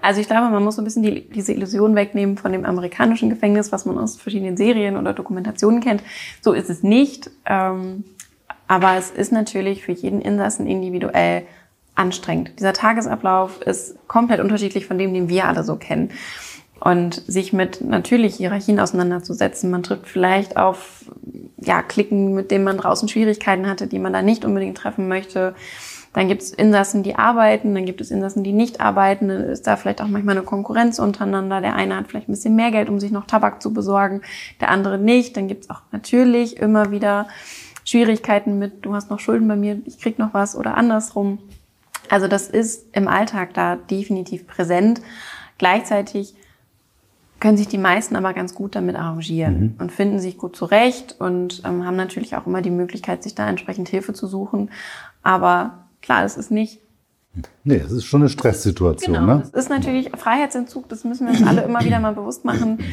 Also 0.00 0.20
ich 0.20 0.26
glaube, 0.26 0.50
man 0.50 0.64
muss 0.64 0.76
so 0.76 0.82
ein 0.82 0.84
bisschen 0.84 1.02
die, 1.02 1.28
diese 1.28 1.52
Illusion 1.52 1.94
wegnehmen 1.94 2.36
von 2.38 2.52
dem 2.52 2.64
amerikanischen 2.64 3.28
Gefängnis, 3.28 3.72
was 3.72 3.84
man 3.84 3.98
aus 3.98 4.16
verschiedenen 4.16 4.56
Serien 4.56 4.96
oder 4.96 5.12
Dokumentationen 5.12 5.80
kennt. 5.80 6.02
So 6.40 6.52
ist 6.52 6.70
es 6.70 6.82
nicht. 6.82 7.30
Ähm, 7.44 8.04
aber 8.68 8.96
es 8.96 9.10
ist 9.10 9.32
natürlich 9.32 9.84
für 9.84 9.92
jeden 9.92 10.20
Insassen 10.20 10.66
individuell 10.66 11.42
anstrengend. 11.94 12.52
Dieser 12.58 12.72
Tagesablauf 12.72 13.60
ist 13.62 13.96
komplett 14.06 14.40
unterschiedlich 14.40 14.86
von 14.86 14.98
dem, 14.98 15.14
den 15.14 15.28
wir 15.28 15.46
alle 15.46 15.64
so 15.64 15.76
kennen. 15.76 16.10
Und 16.78 17.22
sich 17.26 17.54
mit 17.54 17.80
natürlich 17.80 18.36
Hierarchien 18.36 18.78
auseinanderzusetzen. 18.78 19.70
Man 19.70 19.82
trifft 19.82 20.06
vielleicht 20.06 20.58
auf 20.58 21.06
ja, 21.58 21.82
Klicken, 21.82 22.34
mit 22.34 22.50
denen 22.50 22.64
man 22.64 22.76
draußen 22.76 23.08
Schwierigkeiten 23.08 23.66
hatte, 23.66 23.86
die 23.86 23.98
man 23.98 24.12
da 24.12 24.20
nicht 24.20 24.44
unbedingt 24.44 24.76
treffen 24.76 25.08
möchte. 25.08 25.54
Dann 26.12 26.28
gibt 26.28 26.42
es 26.42 26.50
Insassen, 26.50 27.02
die 27.02 27.16
arbeiten, 27.16 27.74
dann 27.74 27.84
gibt 27.84 28.00
es 28.00 28.10
Insassen, 28.10 28.42
die 28.42 28.52
nicht 28.52 28.80
arbeiten. 28.80 29.28
Dann 29.28 29.44
ist 29.44 29.66
da 29.66 29.76
vielleicht 29.76 30.02
auch 30.02 30.08
manchmal 30.08 30.36
eine 30.36 30.44
Konkurrenz 30.44 30.98
untereinander. 30.98 31.62
Der 31.62 31.74
eine 31.74 31.96
hat 31.96 32.08
vielleicht 32.08 32.28
ein 32.28 32.32
bisschen 32.32 32.56
mehr 32.56 32.70
Geld, 32.70 32.90
um 32.90 33.00
sich 33.00 33.10
noch 33.10 33.26
Tabak 33.26 33.62
zu 33.62 33.72
besorgen, 33.72 34.20
der 34.60 34.70
andere 34.70 34.98
nicht. 34.98 35.36
Dann 35.36 35.48
gibt 35.48 35.64
es 35.64 35.70
auch 35.70 35.80
natürlich 35.92 36.58
immer 36.58 36.90
wieder 36.90 37.26
Schwierigkeiten 37.86 38.58
mit, 38.58 38.84
du 38.84 38.94
hast 38.94 39.08
noch 39.10 39.20
Schulden 39.20 39.48
bei 39.48 39.56
mir, 39.56 39.80
ich 39.86 39.98
krieg 39.98 40.18
noch 40.18 40.34
was 40.34 40.56
oder 40.56 40.76
andersrum. 40.76 41.38
Also 42.10 42.28
das 42.28 42.48
ist 42.48 42.84
im 42.92 43.08
Alltag 43.08 43.54
da 43.54 43.76
definitiv 43.76 44.46
präsent. 44.46 45.00
Gleichzeitig 45.56 46.34
können 47.38 47.56
sich 47.56 47.68
die 47.68 47.78
meisten 47.78 48.16
aber 48.16 48.32
ganz 48.34 48.54
gut 48.54 48.74
damit 48.74 48.96
arrangieren 48.96 49.60
mhm. 49.60 49.74
und 49.78 49.92
finden 49.92 50.18
sich 50.18 50.36
gut 50.36 50.56
zurecht 50.56 51.16
und 51.18 51.62
ähm, 51.64 51.84
haben 51.86 51.96
natürlich 51.96 52.34
auch 52.34 52.46
immer 52.46 52.60
die 52.60 52.70
Möglichkeit, 52.70 53.22
sich 53.22 53.34
da 53.34 53.48
entsprechend 53.48 53.88
Hilfe 53.88 54.12
zu 54.12 54.26
suchen. 54.26 54.70
Aber 55.22 55.86
klar, 56.02 56.24
es 56.24 56.36
ist 56.36 56.50
nicht. 56.50 56.80
Nee, 57.62 57.76
es 57.76 57.92
ist 57.92 58.04
schon 58.04 58.22
eine 58.22 58.30
Stresssituation. 58.30 59.14
Genau, 59.14 59.26
ne? 59.26 59.42
Es 59.42 59.50
ist 59.50 59.68
natürlich 59.68 60.10
Freiheitsentzug, 60.16 60.88
das 60.88 61.04
müssen 61.04 61.26
wir 61.26 61.34
uns 61.34 61.46
alle 61.46 61.62
immer 61.62 61.84
wieder 61.84 62.00
mal 62.00 62.14
bewusst 62.14 62.44
machen. 62.44 62.78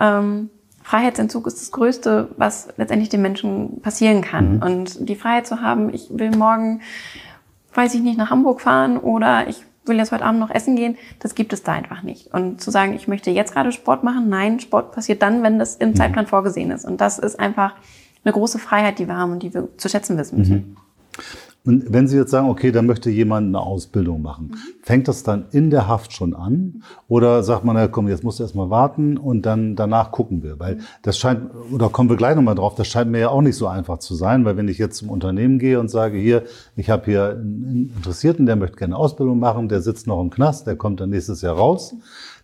Ähm, 0.00 0.50
Freiheitsentzug 0.88 1.46
ist 1.46 1.60
das 1.60 1.70
Größte, 1.70 2.30
was 2.38 2.68
letztendlich 2.78 3.10
den 3.10 3.20
Menschen 3.20 3.82
passieren 3.82 4.22
kann. 4.22 4.54
Mhm. 4.54 4.62
Und 4.62 5.08
die 5.08 5.16
Freiheit 5.16 5.46
zu 5.46 5.60
haben, 5.60 5.92
ich 5.92 6.08
will 6.10 6.30
morgen, 6.34 6.80
weiß 7.74 7.92
ich 7.92 8.00
nicht, 8.00 8.16
nach 8.16 8.30
Hamburg 8.30 8.62
fahren 8.62 8.96
oder 8.96 9.48
ich 9.48 9.62
will 9.84 9.98
jetzt 9.98 10.12
heute 10.12 10.24
Abend 10.24 10.40
noch 10.40 10.48
essen 10.48 10.76
gehen, 10.76 10.96
das 11.18 11.34
gibt 11.34 11.52
es 11.52 11.62
da 11.62 11.72
einfach 11.72 12.02
nicht. 12.02 12.32
Und 12.32 12.62
zu 12.62 12.70
sagen, 12.70 12.94
ich 12.94 13.06
möchte 13.06 13.30
jetzt 13.30 13.52
gerade 13.52 13.70
Sport 13.70 14.02
machen, 14.02 14.30
nein, 14.30 14.60
Sport 14.60 14.92
passiert 14.92 15.20
dann, 15.20 15.42
wenn 15.42 15.58
das 15.58 15.76
im 15.76 15.90
mhm. 15.90 15.96
Zeitplan 15.96 16.26
vorgesehen 16.26 16.70
ist. 16.70 16.86
Und 16.86 17.02
das 17.02 17.18
ist 17.18 17.38
einfach 17.38 17.74
eine 18.24 18.32
große 18.32 18.58
Freiheit, 18.58 18.98
die 18.98 19.06
wir 19.06 19.16
haben 19.16 19.32
und 19.32 19.42
die 19.42 19.52
wir 19.52 19.68
zu 19.76 19.90
schätzen 19.90 20.16
wissen 20.16 20.38
müssen. 20.38 20.54
Mhm. 20.54 20.76
Und 21.68 21.92
wenn 21.92 22.08
Sie 22.08 22.16
jetzt 22.16 22.30
sagen, 22.30 22.48
okay, 22.48 22.72
da 22.72 22.80
möchte 22.80 23.10
jemand 23.10 23.48
eine 23.48 23.60
Ausbildung 23.60 24.22
machen, 24.22 24.56
fängt 24.80 25.06
das 25.06 25.22
dann 25.22 25.48
in 25.50 25.68
der 25.68 25.86
Haft 25.86 26.14
schon 26.14 26.34
an? 26.34 26.82
Oder 27.08 27.42
sagt 27.42 27.62
man, 27.62 27.76
ja, 27.76 27.88
komm, 27.88 28.08
jetzt 28.08 28.24
musst 28.24 28.38
du 28.38 28.42
erstmal 28.42 28.70
warten 28.70 29.18
und 29.18 29.42
dann 29.42 29.76
danach 29.76 30.10
gucken 30.10 30.42
wir? 30.42 30.58
Weil 30.58 30.78
das 31.02 31.18
scheint, 31.18 31.50
oder 31.70 31.90
kommen 31.90 32.08
wir 32.08 32.16
gleich 32.16 32.36
nochmal 32.36 32.54
drauf, 32.54 32.74
das 32.74 32.86
scheint 32.86 33.10
mir 33.10 33.18
ja 33.18 33.28
auch 33.28 33.42
nicht 33.42 33.56
so 33.56 33.66
einfach 33.66 33.98
zu 33.98 34.14
sein, 34.14 34.46
weil 34.46 34.56
wenn 34.56 34.66
ich 34.66 34.78
jetzt 34.78 34.96
zum 34.96 35.10
Unternehmen 35.10 35.58
gehe 35.58 35.78
und 35.78 35.90
sage, 35.90 36.16
hier, 36.16 36.44
ich 36.74 36.88
habe 36.88 37.04
hier 37.04 37.32
einen 37.32 37.92
Interessierten, 37.94 38.46
der 38.46 38.56
möchte 38.56 38.78
gerne 38.78 38.96
Ausbildung 38.96 39.38
machen, 39.38 39.68
der 39.68 39.82
sitzt 39.82 40.06
noch 40.06 40.22
im 40.22 40.30
Knast, 40.30 40.66
der 40.66 40.76
kommt 40.76 41.00
dann 41.00 41.10
nächstes 41.10 41.42
Jahr 41.42 41.56
raus, 41.56 41.94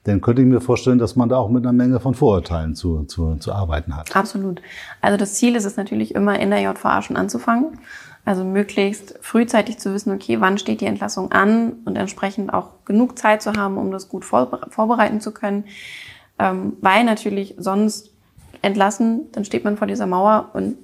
dann 0.03 0.21
könnte 0.21 0.43
ich 0.43 0.49
mir 0.49 0.61
vorstellen, 0.61 0.99
dass 0.99 1.17
man 1.17 1.31
da 1.31 1.39
auch 1.39 1.49
mit 1.49 1.65
einer 1.65 1.73
Menge 1.73 1.99
von 1.99 2.13
Vorurteilen 2.13 2.75
zu, 2.75 3.05
zu, 3.05 3.37
zu 3.37 3.55
arbeiten 3.55 3.97
hat. 3.97 4.15
Absolut. 4.15 4.61
Also 5.01 5.17
das 5.17 5.33
Ziel 5.33 5.57
ist 5.57 5.65
es 5.65 5.79
natürlich 5.79 6.15
immer 6.15 6.39
in 6.39 6.51
der 6.51 6.61
JVA 6.61 7.01
schon 7.01 7.17
anzufangen. 7.17 7.79
Also 8.25 8.45
möglichst 8.45 9.19
frühzeitig 9.21 9.79
zu 9.79 9.93
wissen, 9.93 10.13
okay, 10.13 10.41
wann 10.41 10.57
steht 10.57 10.81
die 10.81 10.87
Entlassung 10.87 11.31
an 11.33 11.75
und 11.85 11.97
entsprechend 11.97 12.53
auch 12.55 12.85
genug 12.87 13.19
Zeit 13.19 13.43
zu 13.43 13.53
haben, 13.53 13.77
um 13.77 13.91
das 13.91 14.09
gut 14.09 14.25
vorbereiten 14.25 15.21
zu 15.21 15.33
können. 15.33 15.65
Ähm, 16.39 16.77
weil 16.81 17.05
natürlich 17.05 17.55
sonst 17.59 18.11
entlassen, 18.63 19.31
dann 19.33 19.45
steht 19.45 19.65
man 19.65 19.77
vor 19.77 19.87
dieser 19.87 20.07
Mauer 20.07 20.51
und 20.55 20.77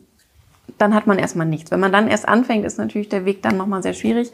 dann 0.79 0.95
hat 0.95 1.07
man 1.07 1.19
erstmal 1.19 1.47
nichts. 1.47 1.71
Wenn 1.71 1.81
man 1.81 1.93
dann 1.93 2.09
erst 2.09 2.29
anfängt, 2.29 2.65
ist 2.65 2.79
natürlich 2.79 3.09
der 3.09 3.25
Weg 3.25 3.43
dann 3.43 3.57
nochmal 3.57 3.83
sehr 3.83 3.95
schwierig. 3.95 4.33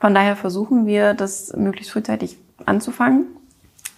Von 0.00 0.14
daher 0.14 0.36
versuchen 0.36 0.86
wir, 0.86 1.14
das 1.14 1.54
möglichst 1.56 1.92
frühzeitig 1.92 2.36
anzufangen. 2.66 3.26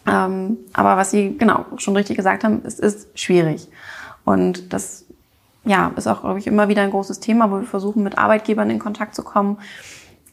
Ähm, 0.06 0.58
aber 0.72 0.96
was 0.96 1.10
Sie 1.10 1.36
genau 1.36 1.66
schon 1.78 1.96
richtig 1.96 2.16
gesagt 2.16 2.44
haben, 2.44 2.62
es 2.64 2.78
ist 2.78 3.18
schwierig. 3.18 3.68
Und 4.24 4.72
das 4.72 5.05
ja, 5.66 5.92
ist 5.96 6.06
auch, 6.06 6.20
glaube 6.20 6.38
ich, 6.38 6.46
immer 6.46 6.68
wieder 6.68 6.82
ein 6.82 6.90
großes 6.90 7.20
Thema, 7.20 7.50
wo 7.50 7.56
wir 7.56 7.66
versuchen, 7.66 8.02
mit 8.02 8.16
Arbeitgebern 8.16 8.70
in 8.70 8.78
Kontakt 8.78 9.14
zu 9.14 9.22
kommen, 9.22 9.58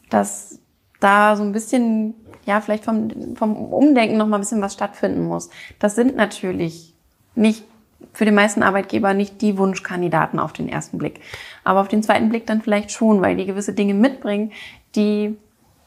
dass 0.08 0.60
da 1.00 1.36
so 1.36 1.42
ein 1.42 1.52
bisschen, 1.52 2.14
ja, 2.46 2.60
vielleicht 2.60 2.84
vom, 2.84 3.36
vom 3.36 3.56
Umdenken 3.56 4.16
noch 4.16 4.28
mal 4.28 4.38
ein 4.38 4.42
bisschen 4.42 4.62
was 4.62 4.72
stattfinden 4.72 5.26
muss. 5.26 5.50
Das 5.80 5.96
sind 5.96 6.16
natürlich 6.16 6.94
nicht 7.34 7.64
für 8.12 8.24
die 8.24 8.30
meisten 8.30 8.62
Arbeitgeber 8.62 9.12
nicht 9.12 9.42
die 9.42 9.58
Wunschkandidaten 9.58 10.38
auf 10.38 10.52
den 10.52 10.68
ersten 10.68 10.98
Blick. 10.98 11.20
Aber 11.64 11.80
auf 11.80 11.88
den 11.88 12.02
zweiten 12.02 12.28
Blick 12.28 12.46
dann 12.46 12.62
vielleicht 12.62 12.92
schon, 12.92 13.20
weil 13.20 13.36
die 13.36 13.46
gewisse 13.46 13.72
Dinge 13.72 13.94
mitbringen, 13.94 14.52
die 14.94 15.36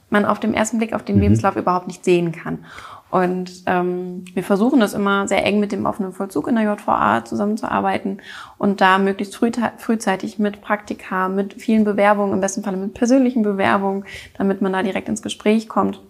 man 0.09 0.25
auf 0.25 0.39
dem 0.39 0.53
ersten 0.53 0.77
Blick 0.77 0.93
auf 0.93 1.03
den 1.03 1.15
mhm. 1.15 1.21
Lebenslauf 1.21 1.55
überhaupt 1.55 1.87
nicht 1.87 2.03
sehen 2.03 2.33
kann. 2.33 2.65
Und 3.09 3.63
ähm, 3.67 4.25
wir 4.33 4.43
versuchen 4.43 4.81
das 4.81 4.93
immer 4.93 5.27
sehr 5.27 5.45
eng 5.45 5.61
mit 5.61 5.71
dem 5.71 5.85
offenen 5.85 6.11
Vollzug 6.11 6.47
in 6.47 6.55
der 6.55 6.65
JVA 6.65 7.23
zusammenzuarbeiten 7.23 8.21
und 8.57 8.81
da 8.81 8.97
möglichst 8.97 9.35
früh, 9.35 9.51
frühzeitig 9.77 10.39
mit 10.39 10.61
Praktika, 10.61 11.29
mit 11.29 11.53
vielen 11.53 11.85
Bewerbungen, 11.85 12.33
im 12.33 12.41
besten 12.41 12.63
Falle 12.63 12.75
mit 12.75 12.93
persönlichen 12.93 13.43
Bewerbungen, 13.43 14.03
damit 14.37 14.61
man 14.61 14.73
da 14.73 14.83
direkt 14.83 15.07
ins 15.07 15.21
Gespräch 15.21 15.69
kommt, 15.69 16.01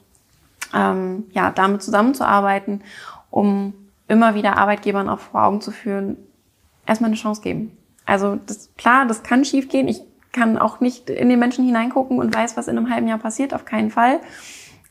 ähm, 0.74 1.26
ja, 1.34 1.52
damit 1.52 1.84
zusammenzuarbeiten, 1.84 2.82
um 3.30 3.74
immer 4.08 4.34
wieder 4.34 4.58
Arbeitgebern 4.58 5.08
auch 5.08 5.20
vor 5.20 5.44
Augen 5.44 5.62
zu 5.62 5.70
führen, 5.70 6.18
erstmal 6.88 7.10
eine 7.10 7.18
Chance 7.18 7.42
geben. 7.42 7.78
Also 8.08 8.40
das, 8.48 8.70
klar, 8.76 9.06
das 9.06 9.22
kann 9.22 9.46
schiefgehen. 9.46 9.88
Ich 9.88 10.02
kann 10.32 10.58
auch 10.58 10.80
nicht 10.80 11.10
in 11.10 11.30
den 11.30 11.40
Menschen 11.40 11.66
hineingucken 11.66 12.20
und 12.20 12.34
weiß, 12.34 12.58
was 12.58 12.68
in 12.68 12.78
einem 12.78 12.90
halben 12.90 13.08
Jahr 13.08 13.18
passiert, 13.18 13.54
auf 13.54 13.66
keinen 13.66 13.92
Fall. 13.92 14.20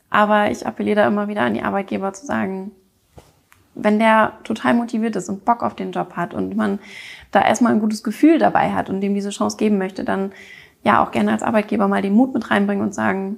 Aber 0.09 0.51
ich 0.51 0.65
appelliere 0.65 0.97
da 0.97 1.07
immer 1.07 1.27
wieder 1.27 1.41
an 1.41 1.53
die 1.53 1.61
Arbeitgeber 1.61 2.13
zu 2.13 2.25
sagen, 2.25 2.71
wenn 3.75 3.99
der 3.99 4.33
total 4.43 4.73
motiviert 4.73 5.15
ist 5.15 5.29
und 5.29 5.45
Bock 5.45 5.63
auf 5.63 5.75
den 5.75 5.91
Job 5.91 6.13
hat 6.15 6.33
und 6.33 6.55
man 6.55 6.79
da 7.31 7.41
erstmal 7.41 7.73
ein 7.73 7.79
gutes 7.79 8.03
Gefühl 8.03 8.39
dabei 8.39 8.71
hat 8.71 8.89
und 8.89 9.01
dem 9.01 9.13
diese 9.13 9.29
Chance 9.29 9.57
geben 9.57 9.77
möchte, 9.77 10.03
dann 10.03 10.31
ja 10.83 11.03
auch 11.03 11.11
gerne 11.11 11.31
als 11.31 11.43
Arbeitgeber 11.43 11.87
mal 11.87 12.01
den 12.01 12.13
Mut 12.13 12.33
mit 12.33 12.49
reinbringen 12.49 12.83
und 12.83 12.95
sagen, 12.95 13.37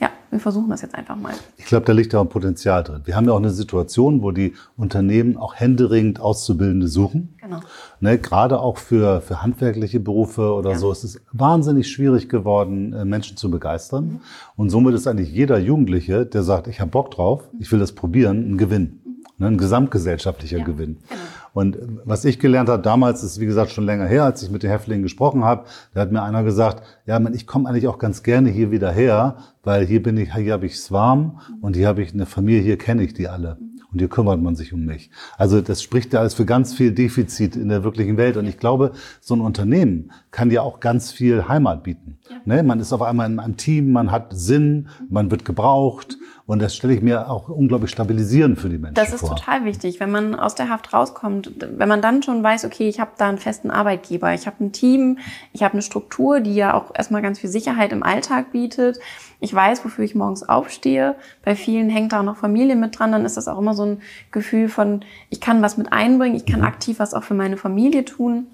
ja, 0.00 0.10
wir 0.30 0.40
versuchen 0.40 0.68
das 0.68 0.82
jetzt 0.82 0.94
einfach 0.94 1.16
mal. 1.16 1.34
Ich 1.56 1.64
glaube, 1.64 1.86
da 1.86 1.92
liegt 1.92 2.12
ja 2.12 2.20
auch 2.20 2.28
Potenzial 2.28 2.84
drin. 2.84 3.02
Wir 3.04 3.16
haben 3.16 3.26
ja 3.26 3.32
auch 3.32 3.38
eine 3.38 3.50
Situation, 3.50 4.22
wo 4.22 4.30
die 4.30 4.54
Unternehmen 4.76 5.36
auch 5.36 5.54
händeringend 5.54 6.20
Auszubildende 6.20 6.88
suchen. 6.88 7.34
Genau. 7.48 7.60
Ne, 8.00 8.18
gerade 8.18 8.60
auch 8.60 8.78
für, 8.78 9.20
für 9.20 9.42
handwerkliche 9.42 10.00
Berufe 10.00 10.52
oder 10.52 10.72
ja. 10.72 10.78
so 10.78 10.92
ist 10.92 11.04
es 11.04 11.20
wahnsinnig 11.32 11.90
schwierig 11.90 12.28
geworden, 12.28 12.92
äh, 12.92 13.04
Menschen 13.04 13.36
zu 13.36 13.50
begeistern. 13.50 14.04
Mhm. 14.04 14.20
Und 14.56 14.70
somit 14.70 14.94
ist 14.94 15.06
eigentlich 15.06 15.32
jeder 15.32 15.58
Jugendliche, 15.58 16.26
der 16.26 16.42
sagt, 16.42 16.66
ich 16.66 16.80
habe 16.80 16.90
Bock 16.90 17.10
drauf, 17.10 17.42
ich 17.58 17.72
will 17.72 17.78
das 17.78 17.92
probieren, 17.92 18.52
ein 18.52 18.58
Gewinn. 18.58 19.00
Mhm. 19.04 19.16
Ne, 19.38 19.46
ein 19.46 19.58
gesamtgesellschaftlicher 19.58 20.58
ja. 20.58 20.64
Gewinn. 20.64 20.98
Genau. 21.08 21.20
Und 21.54 21.78
was 22.04 22.24
ich 22.24 22.38
gelernt 22.38 22.68
habe 22.68 22.82
damals, 22.82 23.22
ist 23.22 23.40
wie 23.40 23.46
gesagt 23.46 23.72
schon 23.72 23.84
länger 23.84 24.06
her, 24.06 24.24
als 24.24 24.42
ich 24.42 24.50
mit 24.50 24.62
den 24.62 24.70
Häftlingen 24.70 25.02
gesprochen 25.02 25.44
habe, 25.44 25.64
da 25.94 26.02
hat 26.02 26.12
mir 26.12 26.22
einer 26.22 26.44
gesagt, 26.44 26.82
ja, 27.06 27.18
man, 27.18 27.34
ich 27.34 27.46
komme 27.46 27.68
eigentlich 27.68 27.88
auch 27.88 27.98
ganz 27.98 28.22
gerne 28.22 28.50
hier 28.50 28.70
wieder 28.70 28.92
her, 28.92 29.38
weil 29.64 29.86
hier 29.86 30.02
bin 30.02 30.16
ich, 30.18 30.34
hier 30.34 30.52
habe 30.52 30.66
ich 30.66 30.74
es 30.74 30.92
warm 30.92 31.40
und 31.60 31.74
hier 31.74 31.88
habe 31.88 32.02
ich 32.02 32.12
eine 32.12 32.26
Familie, 32.26 32.62
hier 32.62 32.78
kenne 32.78 33.02
ich 33.02 33.14
die 33.14 33.28
alle. 33.28 33.58
Und 33.90 34.00
hier 34.00 34.08
kümmert 34.08 34.40
man 34.40 34.54
sich 34.54 34.74
um 34.74 34.84
mich. 34.84 35.10
Also 35.38 35.62
das 35.62 35.82
spricht 35.82 36.12
ja 36.12 36.20
alles 36.20 36.34
für 36.34 36.44
ganz 36.44 36.74
viel 36.74 36.92
Defizit 36.92 37.56
in 37.56 37.70
der 37.70 37.84
wirklichen 37.84 38.18
Welt. 38.18 38.36
Und 38.36 38.46
ich 38.46 38.58
glaube, 38.58 38.92
so 39.20 39.34
ein 39.34 39.40
Unternehmen 39.40 40.12
kann 40.30 40.50
ja 40.50 40.60
auch 40.60 40.80
ganz 40.80 41.10
viel 41.10 41.48
Heimat 41.48 41.84
bieten. 41.84 42.18
Ja. 42.28 42.36
Ne? 42.44 42.62
Man 42.62 42.80
ist 42.80 42.92
auf 42.92 43.00
einmal 43.00 43.30
in 43.30 43.38
einem 43.38 43.56
Team, 43.56 43.92
man 43.92 44.10
hat 44.10 44.28
Sinn, 44.30 44.88
man 45.08 45.30
wird 45.30 45.46
gebraucht. 45.46 46.18
Und 46.44 46.60
das 46.60 46.74
stelle 46.74 46.94
ich 46.94 47.02
mir 47.02 47.30
auch 47.30 47.48
unglaublich 47.48 47.90
stabilisierend 47.90 48.58
für 48.58 48.70
die 48.70 48.78
Menschen 48.78 48.94
Das 48.94 49.12
ist 49.12 49.20
vor. 49.20 49.36
total 49.36 49.64
wichtig, 49.64 50.00
wenn 50.00 50.10
man 50.10 50.34
aus 50.34 50.54
der 50.54 50.70
Haft 50.70 50.94
rauskommt, 50.94 51.52
wenn 51.76 51.88
man 51.88 52.00
dann 52.00 52.22
schon 52.22 52.42
weiß, 52.42 52.64
okay, 52.64 52.88
ich 52.88 53.00
habe 53.00 53.10
da 53.18 53.28
einen 53.28 53.36
festen 53.36 53.70
Arbeitgeber, 53.70 54.32
ich 54.32 54.46
habe 54.46 54.64
ein 54.64 54.72
Team, 54.72 55.18
ich 55.52 55.62
habe 55.62 55.74
eine 55.74 55.82
Struktur, 55.82 56.40
die 56.40 56.54
ja 56.54 56.72
auch 56.72 56.94
erstmal 56.94 57.20
ganz 57.20 57.38
viel 57.38 57.50
Sicherheit 57.50 57.92
im 57.92 58.02
Alltag 58.02 58.52
bietet. 58.52 58.98
Ich 59.40 59.54
weiß, 59.54 59.84
wofür 59.84 60.04
ich 60.04 60.14
morgens 60.14 60.48
aufstehe. 60.48 61.14
Bei 61.44 61.54
vielen 61.54 61.90
hängt 61.90 62.12
da 62.12 62.20
auch 62.20 62.24
noch 62.24 62.36
Familie 62.36 62.76
mit 62.76 62.98
dran. 62.98 63.12
Dann 63.12 63.24
ist 63.24 63.36
das 63.36 63.48
auch 63.48 63.58
immer 63.58 63.74
so 63.74 63.84
ein 63.84 64.02
Gefühl 64.32 64.68
von, 64.68 65.04
ich 65.30 65.40
kann 65.40 65.62
was 65.62 65.76
mit 65.76 65.92
einbringen, 65.92 66.36
ich 66.36 66.46
kann 66.46 66.60
mhm. 66.60 66.66
aktiv 66.66 66.98
was 66.98 67.14
auch 67.14 67.22
für 67.22 67.34
meine 67.34 67.56
Familie 67.56 68.04
tun. 68.04 68.46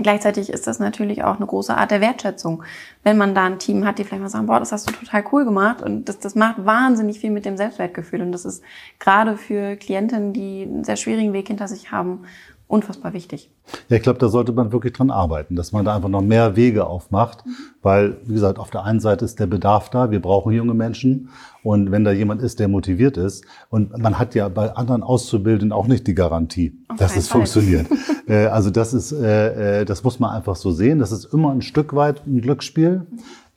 Gleichzeitig 0.00 0.50
ist 0.50 0.66
das 0.66 0.78
natürlich 0.78 1.24
auch 1.24 1.36
eine 1.36 1.46
große 1.46 1.76
Art 1.76 1.90
der 1.90 2.00
Wertschätzung. 2.00 2.62
Wenn 3.02 3.16
man 3.16 3.34
da 3.34 3.44
ein 3.46 3.58
Team 3.58 3.84
hat, 3.84 3.98
die 3.98 4.04
vielleicht 4.04 4.22
mal 4.22 4.28
sagen, 4.28 4.46
boah, 4.46 4.60
das 4.60 4.70
hast 4.70 4.88
du 4.88 4.92
total 4.92 5.24
cool 5.32 5.44
gemacht 5.44 5.82
und 5.82 6.08
das, 6.08 6.20
das 6.20 6.34
macht 6.36 6.64
wahnsinnig 6.64 7.18
viel 7.18 7.30
mit 7.30 7.44
dem 7.44 7.56
Selbstwertgefühl 7.56 8.22
und 8.22 8.30
das 8.30 8.44
ist 8.44 8.62
gerade 9.00 9.36
für 9.36 9.76
Klientinnen, 9.76 10.32
die 10.32 10.62
einen 10.62 10.84
sehr 10.84 10.96
schwierigen 10.96 11.32
Weg 11.32 11.48
hinter 11.48 11.66
sich 11.66 11.90
haben, 11.90 12.26
unfassbar 12.68 13.14
wichtig. 13.14 13.50
Ja, 13.88 13.96
ich 13.96 14.02
glaube, 14.02 14.18
da 14.18 14.28
sollte 14.28 14.52
man 14.52 14.72
wirklich 14.72 14.92
dran 14.92 15.10
arbeiten, 15.10 15.56
dass 15.56 15.72
man 15.72 15.84
da 15.84 15.96
einfach 15.96 16.10
noch 16.10 16.20
mehr 16.20 16.54
Wege 16.54 16.86
aufmacht, 16.86 17.44
mhm. 17.44 17.50
weil, 17.82 18.18
wie 18.24 18.34
gesagt, 18.34 18.58
auf 18.58 18.70
der 18.70 18.84
einen 18.84 19.00
Seite 19.00 19.24
ist 19.24 19.40
der 19.40 19.46
Bedarf 19.46 19.88
da, 19.88 20.10
wir 20.10 20.20
brauchen 20.20 20.52
junge 20.52 20.74
Menschen 20.74 21.30
und 21.62 21.90
wenn 21.90 22.04
da 22.04 22.12
jemand 22.12 22.42
ist, 22.42 22.60
der 22.60 22.68
motiviert 22.68 23.16
ist 23.16 23.44
und 23.70 23.96
man 23.98 24.18
hat 24.18 24.34
ja 24.34 24.48
bei 24.48 24.70
anderen 24.76 25.02
Auszubildenden 25.02 25.72
auch 25.72 25.86
nicht 25.86 26.06
die 26.06 26.14
Garantie, 26.14 26.78
auf 26.88 26.98
dass 26.98 27.16
es 27.16 27.28
Fall. 27.28 27.40
funktioniert. 27.40 27.86
äh, 28.28 28.46
also 28.46 28.70
das 28.70 28.92
ist, 28.92 29.12
äh, 29.12 29.80
äh, 29.80 29.84
das 29.86 30.04
muss 30.04 30.20
man 30.20 30.30
einfach 30.30 30.54
so 30.54 30.70
sehen, 30.70 30.98
das 30.98 31.10
ist 31.10 31.32
immer 31.32 31.50
ein 31.50 31.62
Stück 31.62 31.94
weit 31.94 32.26
ein 32.26 32.42
Glücksspiel, 32.42 33.06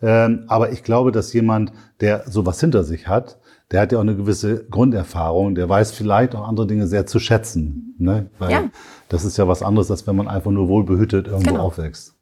ähm, 0.02 0.46
aber 0.48 0.72
ich 0.72 0.84
glaube, 0.84 1.12
dass 1.12 1.34
jemand, 1.34 1.74
der 2.00 2.24
sowas 2.30 2.62
hinter 2.62 2.86
sich 2.86 3.08
hat, 3.10 3.38
der 3.72 3.82
hat 3.82 3.92
ja 3.92 3.98
auch 3.98 4.04
eine 4.04 4.16
gewisse 4.16 4.66
Grunderfahrung, 4.66 5.56
der 5.56 5.70
weiß 5.70 5.92
vielleicht 5.92 6.36
auch 6.36 6.48
andere 6.48 6.68
Dinge 6.68 6.88
sehr 6.88 7.06
zu 7.06 7.20
schätzen. 7.20 7.96
Ne? 7.98 8.30
Weil 8.38 8.52
ja. 8.52 8.64
das 9.10 9.24
ist 9.24 9.38
ja 9.38 9.48
was 9.48 9.64
anderes, 9.64 9.90
als 9.90 10.06
wenn 10.08 10.16
man 10.16 10.28
einfach 10.28 10.52
nur 10.52 10.68
wohlbehütet 10.68 11.28
irgendwo 11.28 11.52
genau. 11.52 11.64
aufwächst. 11.64 12.16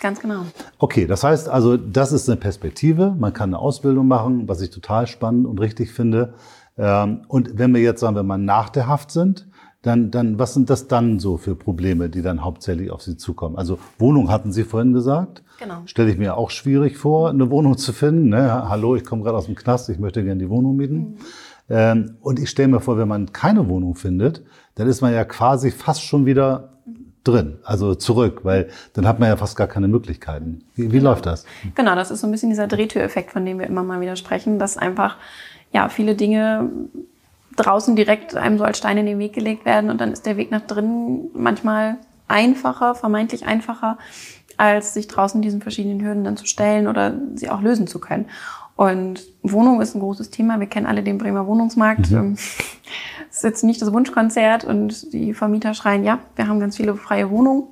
Ganz 0.00 0.20
genau. 0.20 0.42
Okay, 0.78 1.06
das 1.06 1.24
heißt 1.24 1.48
also, 1.48 1.76
das 1.76 2.12
ist 2.12 2.28
eine 2.28 2.36
Perspektive. 2.36 3.14
Man 3.18 3.32
kann 3.32 3.50
eine 3.50 3.58
Ausbildung 3.58 4.06
machen, 4.06 4.48
was 4.48 4.60
ich 4.60 4.70
total 4.70 5.06
spannend 5.06 5.46
und 5.46 5.60
richtig 5.60 5.92
finde. 5.92 6.34
Ähm, 6.76 7.22
und 7.28 7.58
wenn 7.58 7.72
wir 7.74 7.80
jetzt 7.80 8.00
sagen, 8.00 8.16
wenn 8.16 8.26
wir 8.26 8.38
nach 8.38 8.68
der 8.68 8.86
Haft 8.86 9.10
sind, 9.10 9.46
dann, 9.84 10.10
dann, 10.10 10.38
was 10.38 10.54
sind 10.54 10.70
das 10.70 10.88
dann 10.88 11.18
so 11.18 11.36
für 11.36 11.54
Probleme, 11.54 12.08
die 12.08 12.22
dann 12.22 12.42
hauptsächlich 12.42 12.90
auf 12.90 13.02
Sie 13.02 13.18
zukommen? 13.18 13.56
Also 13.56 13.78
Wohnung 13.98 14.30
hatten 14.30 14.50
Sie 14.50 14.64
vorhin 14.64 14.94
gesagt. 14.94 15.42
Genau. 15.58 15.82
Stelle 15.84 16.10
ich 16.10 16.16
mir 16.16 16.36
auch 16.36 16.50
schwierig 16.50 16.96
vor, 16.96 17.28
eine 17.28 17.50
Wohnung 17.50 17.76
zu 17.76 17.92
finden. 17.92 18.30
Ne? 18.30 18.68
Hallo, 18.68 18.96
ich 18.96 19.04
komme 19.04 19.22
gerade 19.22 19.36
aus 19.36 19.44
dem 19.44 19.54
Knast, 19.54 19.90
ich 19.90 19.98
möchte 19.98 20.24
gerne 20.24 20.40
die 20.40 20.48
Wohnung 20.48 20.76
mieten. 20.76 20.96
Mhm. 20.96 21.16
Ähm, 21.68 22.16
und 22.22 22.38
ich 22.38 22.48
stelle 22.48 22.68
mir 22.68 22.80
vor, 22.80 22.96
wenn 22.96 23.08
man 23.08 23.32
keine 23.32 23.68
Wohnung 23.68 23.94
findet, 23.94 24.42
dann 24.74 24.88
ist 24.88 25.02
man 25.02 25.12
ja 25.12 25.24
quasi 25.24 25.70
fast 25.70 26.02
schon 26.02 26.24
wieder 26.24 26.70
drin, 27.22 27.58
also 27.64 27.94
zurück, 27.94 28.40
weil 28.42 28.68
dann 28.94 29.06
hat 29.06 29.18
man 29.18 29.28
ja 29.28 29.36
fast 29.36 29.56
gar 29.56 29.66
keine 29.66 29.88
Möglichkeiten. 29.88 30.62
Wie, 30.74 30.92
wie 30.92 30.98
genau. 30.98 31.10
läuft 31.10 31.26
das? 31.26 31.44
Genau, 31.74 31.94
das 31.94 32.10
ist 32.10 32.20
so 32.20 32.26
ein 32.26 32.30
bisschen 32.30 32.50
dieser 32.50 32.66
Drehtüreffekt, 32.66 33.30
von 33.30 33.44
dem 33.44 33.58
wir 33.58 33.66
immer 33.66 33.82
mal 33.82 34.00
wieder 34.00 34.16
sprechen, 34.16 34.58
dass 34.58 34.76
einfach 34.76 35.16
ja 35.72 35.88
viele 35.88 36.14
Dinge 36.14 36.70
draußen 37.56 37.96
direkt 37.96 38.36
einem 38.36 38.58
so 38.58 38.64
als 38.64 38.78
Stein 38.78 38.98
in 38.98 39.06
den 39.06 39.18
Weg 39.18 39.32
gelegt 39.32 39.64
werden 39.64 39.90
und 39.90 40.00
dann 40.00 40.12
ist 40.12 40.26
der 40.26 40.36
Weg 40.36 40.50
nach 40.50 40.62
drinnen 40.62 41.30
manchmal 41.34 41.96
einfacher, 42.28 42.94
vermeintlich 42.94 43.46
einfacher, 43.46 43.98
als 44.56 44.94
sich 44.94 45.08
draußen 45.08 45.42
diesen 45.42 45.62
verschiedenen 45.62 46.02
Hürden 46.02 46.24
dann 46.24 46.36
zu 46.36 46.46
stellen 46.46 46.86
oder 46.86 47.14
sie 47.34 47.50
auch 47.50 47.60
lösen 47.60 47.86
zu 47.86 47.98
können. 47.98 48.26
Und 48.76 49.22
Wohnung 49.42 49.80
ist 49.80 49.94
ein 49.94 50.00
großes 50.00 50.30
Thema. 50.30 50.58
Wir 50.58 50.66
kennen 50.66 50.86
alle 50.86 51.04
den 51.04 51.18
Bremer 51.18 51.46
Wohnungsmarkt. 51.46 52.10
Ähm, 52.10 52.32
es 53.30 53.36
ist 53.36 53.44
jetzt 53.44 53.64
nicht 53.64 53.80
das 53.80 53.92
Wunschkonzert 53.92 54.64
und 54.64 55.12
die 55.12 55.34
Vermieter 55.34 55.74
schreien, 55.74 56.04
ja, 56.04 56.18
wir 56.34 56.48
haben 56.48 56.60
ganz 56.60 56.76
viele 56.76 56.94
freie 56.96 57.30
Wohnungen 57.30 57.64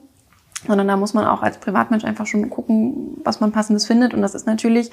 sondern 0.67 0.89
da 0.89 0.97
muss 0.97 1.15
man 1.15 1.27
auch 1.27 1.43
als 1.43 1.59
Privatmensch 1.59 2.05
einfach 2.05 2.27
schon 2.27 2.49
gucken, 2.51 3.17
was 3.25 3.41
man 3.41 3.53
passendes 3.53 3.87
findet. 3.87 4.15
Und 4.15 4.23
das 4.23 4.35
ist 4.35 4.47
natürlich, 4.47 4.91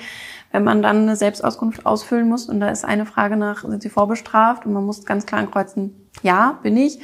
wenn 0.51 0.63
man 0.63 0.81
dann 0.81 1.03
eine 1.03 1.15
Selbstauskunft 1.15 1.85
ausfüllen 1.85 2.27
muss 2.27 2.49
und 2.49 2.59
da 2.59 2.69
ist 2.69 2.85
eine 2.85 3.05
Frage 3.05 3.37
nach, 3.37 3.63
sind 3.63 3.81
Sie 3.81 3.89
vorbestraft? 3.89 4.65
Und 4.65 4.73
man 4.73 4.85
muss 4.85 5.05
ganz 5.05 5.25
klar 5.25 5.41
ankreuzen, 5.41 5.93
ja, 6.23 6.59
bin 6.63 6.75
ich, 6.75 6.99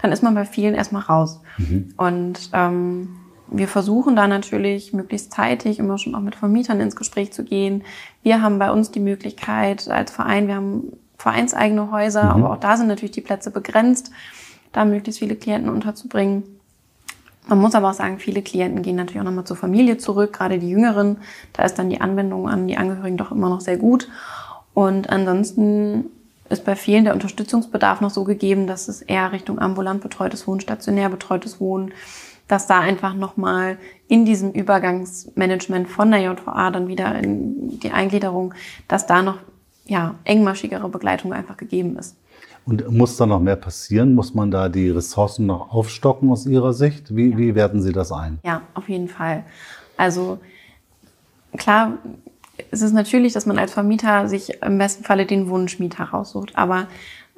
dann 0.00 0.12
ist 0.12 0.22
man 0.22 0.34
bei 0.34 0.44
vielen 0.44 0.74
erstmal 0.74 1.02
raus. 1.02 1.40
Mhm. 1.58 1.94
Und 1.96 2.50
ähm, 2.52 3.16
wir 3.48 3.68
versuchen 3.68 4.16
da 4.16 4.28
natürlich 4.28 4.92
möglichst 4.92 5.32
zeitig 5.32 5.78
immer 5.78 5.98
schon 5.98 6.14
auch 6.14 6.20
mit 6.20 6.36
Vermietern 6.36 6.80
ins 6.80 6.94
Gespräch 6.94 7.32
zu 7.32 7.44
gehen. 7.44 7.82
Wir 8.22 8.42
haben 8.42 8.58
bei 8.58 8.70
uns 8.70 8.90
die 8.90 9.00
Möglichkeit 9.00 9.88
als 9.88 10.12
Verein, 10.12 10.46
wir 10.46 10.54
haben 10.54 10.92
vereinseigene 11.16 11.90
Häuser, 11.90 12.24
mhm. 12.24 12.44
aber 12.44 12.52
auch 12.52 12.60
da 12.60 12.76
sind 12.76 12.88
natürlich 12.88 13.10
die 13.12 13.20
Plätze 13.20 13.50
begrenzt, 13.50 14.10
da 14.72 14.84
möglichst 14.84 15.18
viele 15.18 15.36
Klienten 15.36 15.70
unterzubringen. 15.70 16.59
Man 17.50 17.58
muss 17.58 17.74
aber 17.74 17.90
auch 17.90 17.94
sagen, 17.94 18.20
viele 18.20 18.42
Klienten 18.42 18.80
gehen 18.82 18.94
natürlich 18.94 19.20
auch 19.20 19.24
nochmal 19.24 19.44
zur 19.44 19.56
Familie 19.56 19.98
zurück, 19.98 20.32
gerade 20.32 20.60
die 20.60 20.70
Jüngeren. 20.70 21.16
Da 21.52 21.64
ist 21.64 21.80
dann 21.80 21.90
die 21.90 22.00
Anwendung 22.00 22.48
an 22.48 22.68
die 22.68 22.76
Angehörigen 22.76 23.16
doch 23.16 23.32
immer 23.32 23.48
noch 23.48 23.60
sehr 23.60 23.76
gut. 23.76 24.08
Und 24.72 25.10
ansonsten 25.10 26.06
ist 26.48 26.64
bei 26.64 26.76
vielen 26.76 27.02
der 27.04 27.12
Unterstützungsbedarf 27.12 28.00
noch 28.00 28.10
so 28.10 28.22
gegeben, 28.22 28.68
dass 28.68 28.86
es 28.86 29.02
eher 29.02 29.32
Richtung 29.32 29.58
ambulant 29.58 30.00
betreutes 30.00 30.46
Wohnen, 30.46 30.60
stationär 30.60 31.08
betreutes 31.08 31.60
Wohnen, 31.60 31.92
dass 32.46 32.68
da 32.68 32.78
einfach 32.78 33.14
nochmal 33.14 33.78
in 34.06 34.24
diesem 34.24 34.52
Übergangsmanagement 34.52 35.88
von 35.88 36.12
der 36.12 36.20
JVA 36.20 36.70
dann 36.70 36.86
wieder 36.86 37.18
in 37.18 37.80
die 37.80 37.90
Eingliederung, 37.90 38.54
dass 38.86 39.08
da 39.08 39.22
noch 39.22 39.38
ja, 39.86 40.14
engmaschigere 40.22 40.88
Begleitung 40.88 41.32
einfach 41.32 41.56
gegeben 41.56 41.98
ist. 41.98 42.14
Und 42.66 42.90
muss 42.90 43.16
da 43.16 43.26
noch 43.26 43.40
mehr 43.40 43.56
passieren? 43.56 44.14
Muss 44.14 44.34
man 44.34 44.50
da 44.50 44.68
die 44.68 44.90
Ressourcen 44.90 45.46
noch 45.46 45.72
aufstocken 45.72 46.30
aus 46.30 46.46
Ihrer 46.46 46.72
Sicht? 46.72 47.14
Wie, 47.16 47.30
ja. 47.30 47.38
wie 47.38 47.54
werten 47.54 47.82
Sie 47.82 47.92
das 47.92 48.12
ein? 48.12 48.38
Ja, 48.44 48.62
auf 48.74 48.88
jeden 48.88 49.08
Fall. 49.08 49.44
Also 49.96 50.38
klar, 51.56 51.98
es 52.70 52.82
ist 52.82 52.92
natürlich, 52.92 53.32
dass 53.32 53.46
man 53.46 53.58
als 53.58 53.72
Vermieter 53.72 54.28
sich 54.28 54.62
im 54.62 54.78
besten 54.78 55.04
Falle 55.04 55.26
den 55.26 55.48
Wunschmieter 55.48 56.10
heraussucht. 56.10 56.56
Aber 56.56 56.86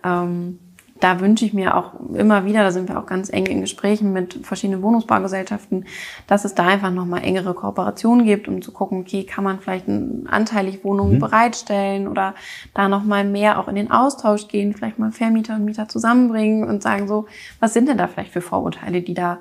ähm, 0.05 0.59
da 1.03 1.19
wünsche 1.19 1.45
ich 1.45 1.53
mir 1.53 1.77
auch 1.77 1.95
immer 2.15 2.45
wieder, 2.45 2.63
da 2.63 2.71
sind 2.71 2.89
wir 2.89 2.97
auch 2.97 3.07
ganz 3.07 3.29
eng 3.29 3.47
in 3.47 3.61
Gesprächen 3.61 4.13
mit 4.13 4.47
verschiedenen 4.47 4.83
Wohnungsbaugesellschaften, 4.83 5.87
dass 6.29 6.45
es 6.45 6.55
da 6.55 6.65
einfach 6.65 6.93
nochmal 6.93 7.25
engere 7.25 7.55
Kooperationen 7.55 8.25
gibt, 8.25 8.47
um 8.47 8.63
zu 8.63 8.71
gucken, 8.71 9.01
okay, 9.01 9.25
kann 9.25 9.43
man 9.43 9.59
vielleicht 9.59 9.89
anteilig 9.89 10.85
Wohnungen 10.85 11.17
mhm. 11.17 11.19
bereitstellen 11.19 12.07
oder 12.07 12.37
da 12.73 12.89
nochmal 12.89 13.25
mehr 13.25 13.59
auch 13.59 13.67
in 13.67 13.75
den 13.75 13.91
Austausch 13.91 14.47
gehen, 14.47 14.75
vielleicht 14.75 15.01
mal 15.01 15.11
Vermieter 15.11 15.57
und 15.57 15.65
Mieter 15.65 15.89
zusammenbringen 15.89 16.69
und 16.69 16.85
sagen 16.85 17.09
so, 17.09 17.27
was 17.59 17.75
sind 17.75 17.89
denn 17.89 17.99
da 17.99 18.07
vielleicht 18.07 18.33
für 18.33 18.41
Vorurteile, 18.41 19.03
die 19.03 19.15
da 19.15 19.39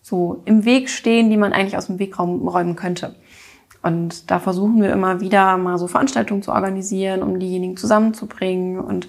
so 0.00 0.40
im 0.46 0.64
Weg 0.64 0.88
stehen, 0.88 1.28
die 1.28 1.36
man 1.36 1.52
eigentlich 1.52 1.76
aus 1.76 1.88
dem 1.88 1.98
Weg 1.98 2.18
räumen 2.18 2.74
könnte. 2.74 3.16
Und 3.82 4.30
da 4.30 4.38
versuchen 4.38 4.80
wir 4.80 4.90
immer 4.90 5.20
wieder 5.20 5.58
mal 5.58 5.76
so 5.76 5.88
Veranstaltungen 5.88 6.42
zu 6.42 6.52
organisieren, 6.52 7.22
um 7.22 7.38
diejenigen 7.38 7.76
zusammenzubringen 7.76 8.80
und 8.80 9.08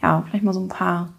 ja, 0.00 0.24
vielleicht 0.26 0.44
mal 0.44 0.54
so 0.54 0.60
ein 0.60 0.68
paar 0.68 1.10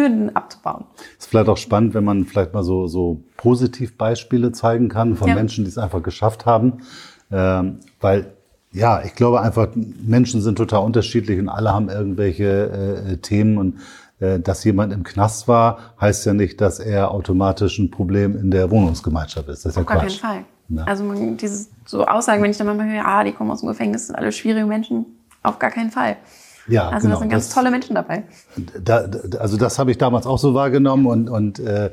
Hürden 0.00 0.34
abzubauen. 0.34 0.84
Ist 1.18 1.28
vielleicht 1.28 1.48
auch 1.48 1.56
spannend, 1.56 1.94
wenn 1.94 2.04
man 2.04 2.24
vielleicht 2.24 2.54
mal 2.54 2.62
so, 2.62 2.86
so 2.86 3.22
Positivbeispiele 3.36 4.52
zeigen 4.52 4.88
kann 4.88 5.16
von 5.16 5.28
ja. 5.28 5.34
Menschen, 5.34 5.64
die 5.64 5.70
es 5.70 5.78
einfach 5.78 6.02
geschafft 6.02 6.46
haben. 6.46 6.82
Ähm, 7.30 7.80
weil, 8.00 8.32
ja, 8.72 9.02
ich 9.04 9.14
glaube 9.14 9.40
einfach, 9.40 9.68
Menschen 9.74 10.40
sind 10.40 10.56
total 10.56 10.84
unterschiedlich 10.84 11.38
und 11.38 11.48
alle 11.48 11.72
haben 11.72 11.88
irgendwelche 11.88 13.04
äh, 13.08 13.16
Themen 13.18 13.58
und 13.58 13.78
äh, 14.20 14.38
dass 14.38 14.64
jemand 14.64 14.92
im 14.92 15.02
Knast 15.02 15.48
war, 15.48 15.94
heißt 16.00 16.26
ja 16.26 16.34
nicht, 16.34 16.60
dass 16.60 16.78
er 16.78 17.10
automatisch 17.10 17.78
ein 17.78 17.90
Problem 17.90 18.36
in 18.36 18.50
der 18.50 18.70
Wohnungsgemeinschaft 18.70 19.48
ist. 19.48 19.64
Das 19.64 19.72
ist 19.72 19.76
ja 19.76 19.82
Auf 19.82 19.88
gar 19.88 19.98
keinen 19.98 20.10
Fall. 20.10 20.44
Ja. 20.68 20.84
Also 20.84 21.04
man, 21.04 21.36
dieses 21.36 21.70
so 21.84 22.06
Aussagen, 22.06 22.42
wenn 22.42 22.50
ich 22.50 22.58
dann 22.58 22.66
manchmal 22.66 22.90
höre, 22.92 23.04
ah, 23.04 23.24
die 23.24 23.32
kommen 23.32 23.50
aus 23.50 23.60
dem 23.60 23.68
Gefängnis, 23.68 24.06
sind 24.06 24.16
alle 24.16 24.30
schwierige 24.30 24.66
Menschen, 24.66 25.06
auf 25.42 25.58
gar 25.58 25.70
keinen 25.70 25.90
Fall. 25.90 26.16
Ja, 26.70 26.88
also 26.88 27.06
genau. 27.06 27.14
da 27.14 27.20
sind 27.20 27.28
ganz 27.30 27.46
das, 27.46 27.54
tolle 27.54 27.70
Menschen 27.70 27.94
dabei. 27.94 28.24
Da, 28.82 29.08
also 29.38 29.56
das 29.56 29.78
habe 29.78 29.90
ich 29.90 29.98
damals 29.98 30.26
auch 30.26 30.38
so 30.38 30.54
wahrgenommen 30.54 31.06
und, 31.06 31.28
und, 31.28 31.58
äh, 31.58 31.90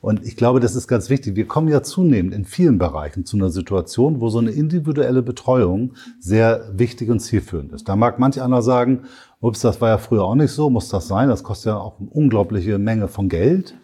und 0.00 0.24
ich 0.24 0.36
glaube, 0.36 0.60
das 0.60 0.74
ist 0.74 0.88
ganz 0.88 1.08
wichtig. 1.10 1.36
Wir 1.36 1.46
kommen 1.46 1.68
ja 1.68 1.82
zunehmend 1.82 2.34
in 2.34 2.44
vielen 2.44 2.78
Bereichen 2.78 3.24
zu 3.24 3.36
einer 3.36 3.50
Situation, 3.50 4.20
wo 4.20 4.28
so 4.28 4.38
eine 4.38 4.50
individuelle 4.50 5.22
Betreuung 5.22 5.94
sehr 6.20 6.68
wichtig 6.72 7.10
und 7.10 7.20
zielführend 7.20 7.72
ist. 7.72 7.88
Da 7.88 7.96
mag 7.96 8.18
manch 8.18 8.40
einer 8.42 8.62
sagen, 8.62 9.04
ups, 9.40 9.60
das 9.60 9.80
war 9.80 9.88
ja 9.90 9.98
früher 9.98 10.24
auch 10.24 10.34
nicht 10.34 10.52
so, 10.52 10.70
muss 10.70 10.88
das 10.88 11.08
sein? 11.08 11.28
Das 11.28 11.42
kostet 11.42 11.66
ja 11.66 11.78
auch 11.78 11.98
eine 12.00 12.08
unglaubliche 12.10 12.78
Menge 12.78 13.08
von 13.08 13.28
Geld. 13.28 13.74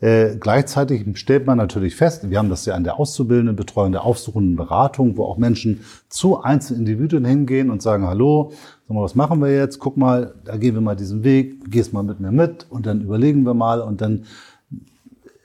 Äh, 0.00 0.36
gleichzeitig 0.36 1.18
stellt 1.18 1.46
man 1.46 1.58
natürlich 1.58 1.96
fest, 1.96 2.30
wir 2.30 2.38
haben 2.38 2.50
das 2.50 2.64
ja 2.66 2.74
an 2.74 2.84
der 2.84 3.00
auszubildenden 3.00 3.56
Betreuung, 3.56 3.90
der 3.90 4.04
aufsuchenden 4.04 4.54
Beratung, 4.54 5.16
wo 5.16 5.24
auch 5.24 5.38
Menschen 5.38 5.84
zu 6.08 6.40
einzelnen 6.40 6.86
Individuen 6.86 7.24
hingehen 7.24 7.68
und 7.70 7.82
sagen, 7.82 8.06
hallo, 8.06 8.52
sag 8.86 8.94
mal, 8.94 9.02
was 9.02 9.16
machen 9.16 9.40
wir 9.40 9.52
jetzt? 9.52 9.80
Guck 9.80 9.96
mal, 9.96 10.34
da 10.44 10.56
gehen 10.56 10.74
wir 10.74 10.80
mal 10.80 10.94
diesen 10.94 11.24
Weg, 11.24 11.70
gehst 11.70 11.92
mal 11.92 12.04
mit 12.04 12.20
mir 12.20 12.30
mit 12.30 12.66
und 12.70 12.86
dann 12.86 13.00
überlegen 13.00 13.44
wir 13.44 13.54
mal 13.54 13.80
und 13.80 14.00
dann 14.00 14.24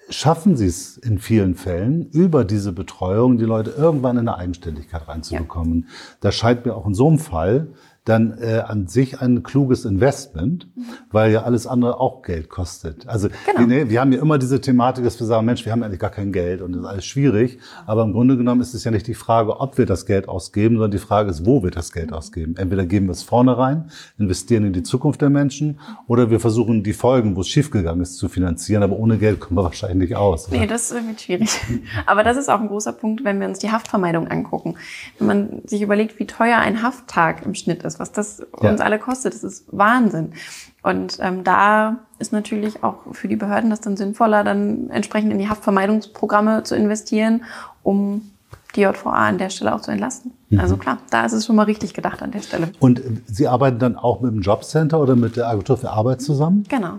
schaffen 0.09 0.55
sie 0.55 0.67
es 0.67 0.97
in 0.97 1.17
vielen 1.17 1.55
Fällen, 1.55 2.09
über 2.11 2.45
diese 2.45 2.73
Betreuung 2.73 3.39
die 3.39 3.45
Leute 3.45 3.71
irgendwann 3.71 4.17
in 4.17 4.27
eine 4.27 4.37
Eigenständigkeit 4.37 5.07
reinzubekommen. 5.07 5.87
Ja. 5.87 5.93
Das 6.21 6.35
scheint 6.35 6.65
mir 6.65 6.75
auch 6.75 6.85
in 6.85 6.93
so 6.93 7.07
einem 7.07 7.17
Fall 7.17 7.69
dann 8.05 8.37
äh, 8.39 8.59
an 8.65 8.87
sich 8.87 9.21
ein 9.21 9.43
kluges 9.43 9.85
Investment, 9.85 10.67
weil 11.11 11.31
ja 11.31 11.43
alles 11.43 11.67
andere 11.67 11.99
auch 12.01 12.21
Geld 12.21 12.49
kostet. 12.49 13.07
Also 13.07 13.29
Genau. 13.45 13.69
wir, 13.69 13.89
wir 13.89 14.01
haben 14.01 14.11
ja 14.11 14.21
immer 14.21 14.37
diese 14.37 14.59
Thematik, 14.59 15.05
dass 15.05 15.19
wir 15.19 15.27
sagen, 15.27 15.45
Mensch, 15.45 15.63
wir 15.65 15.71
haben 15.71 15.83
eigentlich 15.83 15.99
gar 16.01 16.09
kein 16.09 16.33
Geld 16.33 16.61
und 16.61 16.73
das 16.73 16.81
ist 16.81 16.87
alles 16.87 17.05
schwierig. 17.05 17.59
Aber 17.85 18.03
im 18.03 18.11
Grunde 18.11 18.35
genommen 18.35 18.59
ist 18.61 18.73
es 18.73 18.83
ja 18.83 18.91
nicht 18.91 19.07
die 19.07 19.13
Frage, 19.13 19.59
ob 19.59 19.77
wir 19.77 19.85
das 19.85 20.05
Geld 20.05 20.27
ausgeben, 20.27 20.75
sondern 20.75 20.91
die 20.91 20.97
Frage 20.97 21.29
ist, 21.29 21.45
wo 21.45 21.63
wir 21.63 21.71
das 21.71 21.91
Geld 21.93 22.11
ausgeben. 22.11 22.55
Entweder 22.57 22.85
geben 22.85 23.07
wir 23.07 23.13
es 23.13 23.23
vorne 23.23 23.57
rein, 23.57 23.89
investieren 24.17 24.65
in 24.65 24.73
die 24.73 24.83
Zukunft 24.83 25.21
der 25.21 25.29
Menschen, 25.29 25.79
oder 26.07 26.29
wir 26.29 26.39
versuchen 26.41 26.83
die 26.83 26.93
Folgen, 26.93 27.35
wo 27.37 27.41
es 27.41 27.47
schiefgegangen 27.47 28.01
ist, 28.01 28.17
zu 28.17 28.27
finanzieren. 28.27 28.83
Aber 28.83 28.97
ohne 28.97 29.17
Geld 29.17 29.39
kommen 29.39 29.57
wir 29.57 29.63
wahrscheinlich 29.63 30.09
nicht 30.09 30.17
aus. 30.17 30.49
oder? 30.49 30.57
Nee, 30.57 30.67
das 30.67 30.93
wird 30.93 31.21
schwierig. 31.21 31.49
Aber 32.05 32.23
das 32.23 32.35
ist 32.35 32.49
auch 32.49 32.59
ein 32.59 32.67
großer 32.67 32.91
Punkt, 32.93 33.23
wenn 33.23 33.39
wir 33.39 33.47
uns 33.47 33.59
die 33.59 33.71
Haftvermeidung 33.71 34.27
angucken. 34.27 34.75
Wenn 35.19 35.27
man 35.27 35.61
sich 35.65 35.81
überlegt, 35.81 36.19
wie 36.19 36.27
teuer 36.27 36.57
ein 36.57 36.81
Hafttag 36.83 37.45
im 37.45 37.53
Schnitt 37.55 37.83
ist, 37.83 37.92
was 37.99 38.11
das 38.11 38.43
Ja. 38.61 38.71
uns 38.71 38.81
alle 38.81 38.99
kostet, 38.99 39.33
das 39.33 39.43
ist 39.43 39.65
Wahnsinn. 39.71 40.33
Und 40.81 41.17
ähm, 41.21 41.43
da 41.43 41.97
ist 42.19 42.33
natürlich 42.33 42.83
auch 42.83 42.97
für 43.13 43.27
die 43.27 43.35
Behörden 43.35 43.69
das 43.69 43.81
dann 43.81 43.97
sinnvoller, 43.97 44.43
dann 44.43 44.89
entsprechend 44.89 45.31
in 45.31 45.39
die 45.39 45.49
Haftvermeidungsprogramme 45.49 46.63
zu 46.63 46.75
investieren, 46.75 47.43
um 47.83 48.29
die 48.75 48.81
JVA 48.81 49.11
an 49.11 49.37
der 49.37 49.49
Stelle 49.49 49.73
auch 49.73 49.81
zu 49.81 49.91
entlasten. 49.91 50.31
Mhm. 50.49 50.59
Also 50.59 50.77
klar, 50.77 50.97
da 51.09 51.25
ist 51.25 51.33
es 51.33 51.45
schon 51.45 51.55
mal 51.55 51.63
richtig 51.63 51.93
gedacht 51.93 52.21
an 52.21 52.31
der 52.31 52.41
Stelle. 52.41 52.71
Und 52.79 53.01
Sie 53.27 53.47
arbeiten 53.47 53.79
dann 53.79 53.95
auch 53.95 54.21
mit 54.21 54.31
dem 54.33 54.41
Jobcenter 54.41 54.99
oder 54.99 55.15
mit 55.15 55.35
der 55.35 55.47
Agentur 55.47 55.77
für 55.77 55.91
Arbeit 55.91 56.21
zusammen? 56.21 56.65
Genau. 56.69 56.95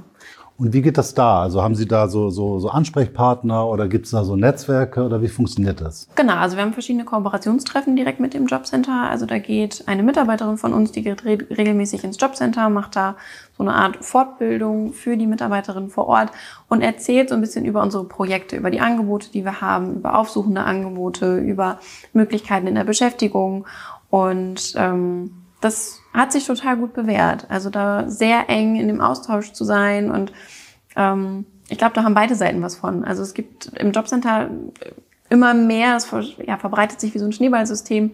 Und 0.56 0.72
wie 0.72 0.82
geht 0.82 0.98
das 0.98 1.14
da? 1.14 1.42
Also 1.42 1.62
haben 1.62 1.74
Sie 1.74 1.86
da 1.86 2.06
so, 2.06 2.30
so, 2.30 2.60
so 2.60 2.68
Ansprechpartner 2.68 3.66
oder 3.66 3.88
gibt 3.88 4.04
es 4.04 4.12
da 4.12 4.22
so 4.22 4.36
Netzwerke 4.36 5.02
oder 5.02 5.20
wie 5.20 5.28
funktioniert 5.28 5.80
das? 5.80 6.08
Genau, 6.14 6.34
also 6.34 6.56
wir 6.56 6.62
haben 6.62 6.72
verschiedene 6.72 7.04
Kooperationstreffen 7.04 7.96
direkt 7.96 8.20
mit 8.20 8.34
dem 8.34 8.46
Jobcenter. 8.46 9.08
Also 9.10 9.26
da 9.26 9.38
geht 9.38 9.82
eine 9.86 10.04
Mitarbeiterin 10.04 10.56
von 10.56 10.72
uns, 10.72 10.92
die 10.92 11.02
geht 11.02 11.24
re 11.24 11.38
regelmäßig 11.50 12.04
ins 12.04 12.20
Jobcenter, 12.20 12.70
macht 12.70 12.94
da 12.94 13.16
so 13.56 13.64
eine 13.64 13.74
Art 13.74 14.04
Fortbildung 14.04 14.92
für 14.92 15.16
die 15.16 15.26
Mitarbeiterin 15.26 15.88
vor 15.88 16.06
Ort 16.06 16.30
und 16.68 16.82
erzählt 16.82 17.30
so 17.30 17.34
ein 17.34 17.40
bisschen 17.40 17.64
über 17.64 17.82
unsere 17.82 18.04
Projekte, 18.04 18.56
über 18.56 18.70
die 18.70 18.80
Angebote, 18.80 19.32
die 19.32 19.44
wir 19.44 19.60
haben, 19.60 19.96
über 19.96 20.16
aufsuchende 20.16 20.62
Angebote, 20.62 21.38
über 21.38 21.80
Möglichkeiten 22.12 22.68
in 22.68 22.76
der 22.76 22.84
Beschäftigung. 22.84 23.66
Und 24.08 24.74
ähm, 24.76 25.43
das 25.64 26.00
hat 26.12 26.30
sich 26.30 26.46
total 26.46 26.76
gut 26.76 26.92
bewährt. 26.92 27.46
Also 27.48 27.70
da 27.70 28.08
sehr 28.08 28.50
eng 28.50 28.76
in 28.76 28.86
dem 28.86 29.00
Austausch 29.00 29.52
zu 29.52 29.64
sein 29.64 30.10
und 30.10 30.32
ähm, 30.94 31.46
ich 31.68 31.78
glaube, 31.78 31.94
da 31.94 32.04
haben 32.04 32.14
beide 32.14 32.34
Seiten 32.34 32.60
was 32.60 32.76
von. 32.76 33.04
Also 33.04 33.22
es 33.22 33.32
gibt 33.32 33.72
im 33.78 33.92
Jobcenter 33.92 34.50
immer 35.30 35.54
mehr, 35.54 35.96
es 35.96 36.08
ja, 36.46 36.58
verbreitet 36.58 37.00
sich 37.00 37.14
wie 37.14 37.18
so 37.18 37.24
ein 37.24 37.32
Schneeballsystem, 37.32 38.10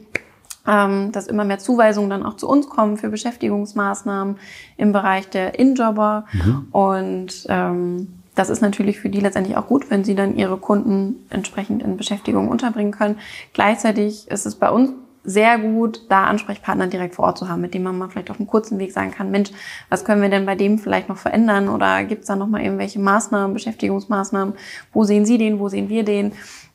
ähm, 0.68 1.10
dass 1.10 1.26
immer 1.26 1.44
mehr 1.44 1.58
Zuweisungen 1.58 2.08
dann 2.08 2.24
auch 2.24 2.36
zu 2.36 2.48
uns 2.48 2.68
kommen 2.68 2.96
für 2.96 3.08
Beschäftigungsmaßnahmen 3.08 4.36
im 4.76 4.92
Bereich 4.92 5.28
der 5.28 5.58
Injobber. 5.58 6.26
Und 6.70 7.46
ähm, 7.48 8.20
das 8.36 8.50
ist 8.50 8.62
natürlich 8.62 9.00
für 9.00 9.08
die 9.08 9.20
letztendlich 9.20 9.56
auch 9.56 9.66
gut, 9.66 9.90
wenn 9.90 10.04
sie 10.04 10.14
dann 10.14 10.36
ihre 10.36 10.56
Kunden 10.56 11.26
entsprechend 11.30 11.82
in 11.82 11.96
Beschäftigung 11.96 12.48
unterbringen 12.48 12.92
können. 12.92 13.18
Gleichzeitig 13.52 14.30
ist 14.30 14.46
es 14.46 14.54
bei 14.54 14.70
uns 14.70 14.92
sehr 15.22 15.58
gut, 15.58 16.06
da 16.08 16.24
Ansprechpartner 16.24 16.86
direkt 16.86 17.14
vor 17.14 17.26
Ort 17.26 17.38
zu 17.38 17.48
haben, 17.48 17.60
mit 17.60 17.74
dem 17.74 17.82
man 17.82 17.98
mal 17.98 18.08
vielleicht 18.08 18.30
auf 18.30 18.38
einem 18.38 18.46
kurzen 18.46 18.78
Weg 18.78 18.92
sagen 18.92 19.10
kann, 19.10 19.30
Mensch, 19.30 19.50
was 19.88 20.04
können 20.04 20.22
wir 20.22 20.30
denn 20.30 20.46
bei 20.46 20.54
dem 20.54 20.78
vielleicht 20.78 21.08
noch 21.08 21.18
verändern? 21.18 21.68
Oder 21.68 22.04
gibt 22.04 22.22
es 22.22 22.28
da 22.28 22.36
noch 22.36 22.46
mal 22.46 22.62
irgendwelche 22.62 23.00
Maßnahmen, 23.00 23.52
Beschäftigungsmaßnahmen, 23.52 24.54
wo 24.92 25.04
sehen 25.04 25.26
Sie 25.26 25.38
den, 25.38 25.58
wo 25.58 25.68
sehen 25.68 25.88
wir 25.88 26.04
den? 26.04 26.32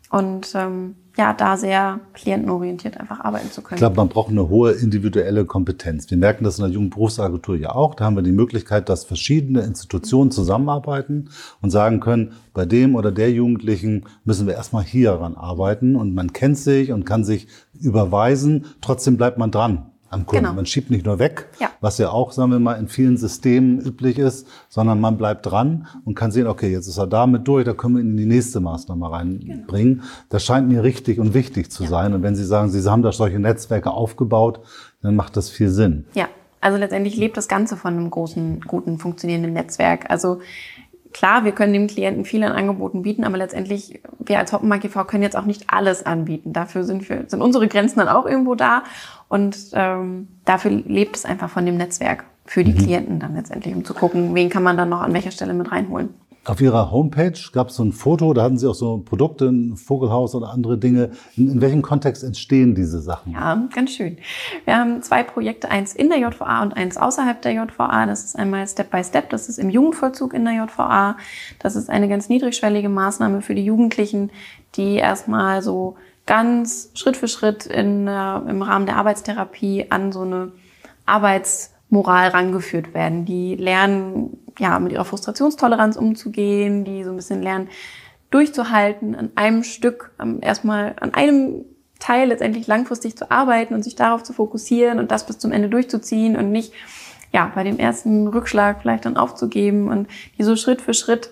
Und 0.10 0.53
ähm, 0.55 0.95
ja, 1.17 1.34
da 1.34 1.56
sehr 1.56 1.99
klientenorientiert 2.13 2.99
einfach 2.99 3.21
arbeiten 3.21 3.49
zu 3.51 3.62
können. 3.62 3.75
Ich 3.75 3.80
glaube, 3.80 3.95
man 3.95 4.10
braucht 4.10 4.30
eine 4.30 4.49
hohe 4.49 4.71
individuelle 4.71 5.45
Kompetenz. 5.45 6.10
Wir 6.10 6.17
merken 6.17 6.43
das 6.43 6.60
in 6.60 6.65
der 6.65 6.73
Jugendberufsagentur 6.73 7.56
ja 7.56 7.73
auch. 7.73 7.95
Da 7.95 8.06
haben 8.06 8.15
wir 8.15 8.23
die 8.23 8.32
Möglichkeit, 8.32 8.89
dass 8.89 9.06
verschiedene 9.06 9.62
Institutionen 9.62 10.32
zusammenarbeiten 10.32 11.30
und 11.62 11.69
sagen 11.69 12.01
können, 12.01 12.34
bei 12.54 12.65
dem 12.65 12.95
oder 12.95 13.12
der 13.12 13.32
Jugendlichen 13.32 14.06
müssen 14.25 14.45
wir 14.47 14.56
erstmal 14.56 14.84
hier 14.84 15.12
ran 15.13 15.36
arbeiten 15.36 15.95
und 15.95 16.13
man 16.13 16.34
kennt 16.34 16.58
sich 16.58 16.91
und 16.91 17.06
kann 17.06 17.23
sich 17.23 17.47
überweisen. 17.80 18.65
Trotzdem 18.82 19.17
bleibt 19.17 19.38
man 19.38 19.51
dran 19.51 19.91
am 20.15 20.25
Kunden. 20.25 20.45
Genau. 20.45 20.56
Man 20.56 20.65
schiebt 20.65 20.89
nicht 20.89 21.06
nur 21.06 21.19
weg, 21.19 21.47
Ja. 21.60 21.69
was 21.82 21.97
ja 21.99 22.10
auch, 22.10 22.32
sagen 22.32 22.51
wir 22.51 22.60
mal, 22.60 22.73
in 22.73 22.88
vielen 22.88 23.17
Systemen 23.17 23.80
üblich 23.80 24.17
ist, 24.17 24.47
sondern 24.69 24.99
man 24.99 25.17
bleibt 25.17 25.45
dran 25.45 25.88
und 26.06 26.15
kann 26.15 26.32
sehen, 26.32 26.47
okay, 26.47 26.71
jetzt 26.71 26.88
ist 26.88 26.97
er 26.97 27.08
damit 27.08 27.47
durch, 27.47 27.65
da 27.65 27.73
können 27.73 27.95
wir 27.95 28.01
ihn 28.01 28.12
in 28.12 28.17
die 28.17 28.25
nächste 28.25 28.60
Maßnahme 28.60 29.12
reinbringen. 29.12 30.01
Das 30.30 30.43
scheint 30.43 30.67
mir 30.67 30.84
richtig 30.84 31.19
und 31.19 31.34
wichtig 31.34 31.69
zu 31.69 31.84
sein. 31.86 32.13
Und 32.13 32.23
wenn 32.23 32.36
Sie 32.36 32.45
sagen, 32.45 32.69
Sie 32.69 32.89
haben 32.89 33.01
da 33.04 33.12
solche 33.12 33.39
Netzwerke 33.39 33.91
aufgebaut, 33.91 34.62
dann 35.01 35.15
macht 35.15 35.38
das 35.38 35.49
viel 35.49 35.69
Sinn. 35.69 36.06
Ja, 36.15 36.28
also 36.62 36.78
letztendlich 36.80 37.15
lebt 37.15 37.38
das 37.38 37.47
Ganze 37.47 37.78
von 37.78 37.93
einem 37.93 38.10
großen, 38.10 38.62
guten, 38.62 38.97
funktionierenden 38.97 39.54
Netzwerk. 39.54 40.10
Also 40.10 40.39
klar, 41.15 41.45
wir 41.45 41.54
können 41.54 41.71
dem 41.71 41.88
Klienten 41.88 42.25
viel 42.25 42.43
an 42.43 42.51
Angeboten 42.51 43.01
bieten, 43.01 43.23
aber 43.23 43.38
letztendlich, 43.38 44.01
wir 44.19 44.38
als 44.38 44.51
Hoppenmark 44.51 44.84
e.V. 44.84 45.06
können 45.06 45.23
jetzt 45.23 45.38
auch 45.38 45.45
nicht 45.45 45.63
alles 45.67 46.06
anbieten. 46.06 46.51
Dafür 46.51 46.84
sind, 46.84 47.08
wir, 47.08 47.23
sind 47.28 47.41
unsere 47.41 47.69
Grenzen 47.69 47.99
dann 47.99 48.10
auch 48.10 48.25
irgendwo 48.25 48.54
da. 48.54 48.84
Und 49.30 49.58
ähm, 49.71 50.28
dafür 50.43 50.71
lebt 50.71 51.15
es 51.15 51.23
einfach 51.23 51.49
von 51.49 51.65
dem 51.65 51.78
Netzwerk 51.78 52.25
für 52.45 52.65
die 52.65 52.75
Klienten 52.75 53.21
dann 53.21 53.34
letztendlich, 53.34 53.73
um 53.73 53.86
zu 53.86 53.93
gucken, 53.93 54.36
wen 54.36 54.49
kann 54.49 54.62
man 54.62 54.75
dann 54.75 54.89
noch 54.89 54.99
an 54.99 55.13
welcher 55.13 55.32
Stelle 55.32 55.54
mit 55.54 55.71
reinholen. 55.71 56.10
Auf 56.45 56.62
Ihrer 56.62 56.91
Homepage 56.91 57.34
gab 57.53 57.69
es 57.69 57.75
so 57.75 57.84
ein 57.84 57.91
Foto, 57.91 58.34
da 58.34 58.43
hatten 58.43 58.60
Sie 58.60 58.69
auch 58.69 58.75
so 58.75 58.99
Produkte, 58.99 59.47
ein 59.47 59.75
Vogelhaus 59.75 60.36
oder 60.36 60.51
andere 60.51 60.77
Dinge. 60.77 61.10
In, 61.36 61.51
in 61.51 61.62
welchem 61.62 61.81
Kontext 61.81 62.23
entstehen 62.23 62.75
diese 62.75 63.01
Sachen? 63.01 63.34
Ja, 63.34 63.67
ganz 63.73 63.91
schön. 63.91 64.19
Wir 64.63 64.77
haben 64.77 65.01
zwei 65.01 65.23
Projekte, 65.23 65.71
eins 65.71 65.95
in 65.95 66.10
der 66.10 66.19
JVA 66.19 66.62
und 66.62 66.77
eins 66.77 66.97
außerhalb 66.97 67.41
der 67.41 67.53
JVA. 67.53 68.05
Das 68.05 68.25
ist 68.25 68.36
einmal 68.36 68.67
Step 68.67 68.91
by 68.91 69.03
Step, 69.03 69.31
das 69.31 69.49
ist 69.49 69.58
im 69.58 69.71
Jugendvollzug 69.71 70.36
in 70.36 70.45
der 70.45 70.53
JVA. 70.53 71.17
Das 71.58 71.75
ist 71.75 71.89
eine 71.89 72.08
ganz 72.08 72.29
niedrigschwellige 72.29 72.89
Maßnahme 72.89 73.41
für 73.41 73.55
die 73.55 73.65
Jugendlichen, 73.65 74.29
die 74.75 74.97
erstmal 74.97 75.63
so 75.63 75.95
ganz 76.27 76.91
Schritt 76.93 77.17
für 77.17 77.27
Schritt 77.27 77.65
in, 77.65 78.08
äh, 78.08 78.38
im 78.38 78.62
Rahmen 78.62 78.86
der 78.86 78.97
Arbeitstherapie 78.97 79.88
an 79.89 80.12
so 80.12 80.21
eine 80.21 80.51
Arbeitsmoral 81.91 82.30
rangeführt 82.30 82.93
werden. 82.93 83.26
Die 83.26 83.56
lernen, 83.56 84.38
ja, 84.60 84.80
mit 84.80 84.91
ihrer 84.91 85.06
Frustrationstoleranz 85.06 85.98
umzugehen, 85.98 86.84
die 86.84 87.04
so 87.04 87.12
ein 87.12 87.15
bisschen 87.15 87.41
lernen, 87.41 87.69
durchzuhalten, 88.32 89.15
an 89.15 89.32
einem 89.36 89.63
Stück 89.63 90.12
ähm, 90.19 90.39
erstmal 90.41 90.95
an 91.00 91.13
einem 91.13 91.65
Teil 92.00 92.28
letztendlich 92.28 92.67
langfristig 92.67 93.15
zu 93.15 93.32
arbeiten 93.32 93.74
und 93.74 93.84
sich 93.84 93.95
darauf 93.95 94.24
zu 94.24 94.34
fokussieren 94.34 95.00
und 95.00 95.12
das 95.12 95.26
bis 95.26 95.39
zum 95.39 95.52
Ende 95.52 95.69
durchzuziehen 95.69 96.36
und 96.36 96.52
nicht 96.52 96.74
ja 97.32 97.52
bei 97.56 97.63
dem 97.63 97.80
ersten 97.80 98.28
Rückschlag 98.28 98.82
vielleicht 98.82 99.06
dann 99.06 99.15
aufzugeben 99.15 99.88
und 99.88 100.08
die 100.38 100.43
so 100.43 100.56
Schritt 100.56 100.82
für 100.82 100.93
Schritt 100.93 101.32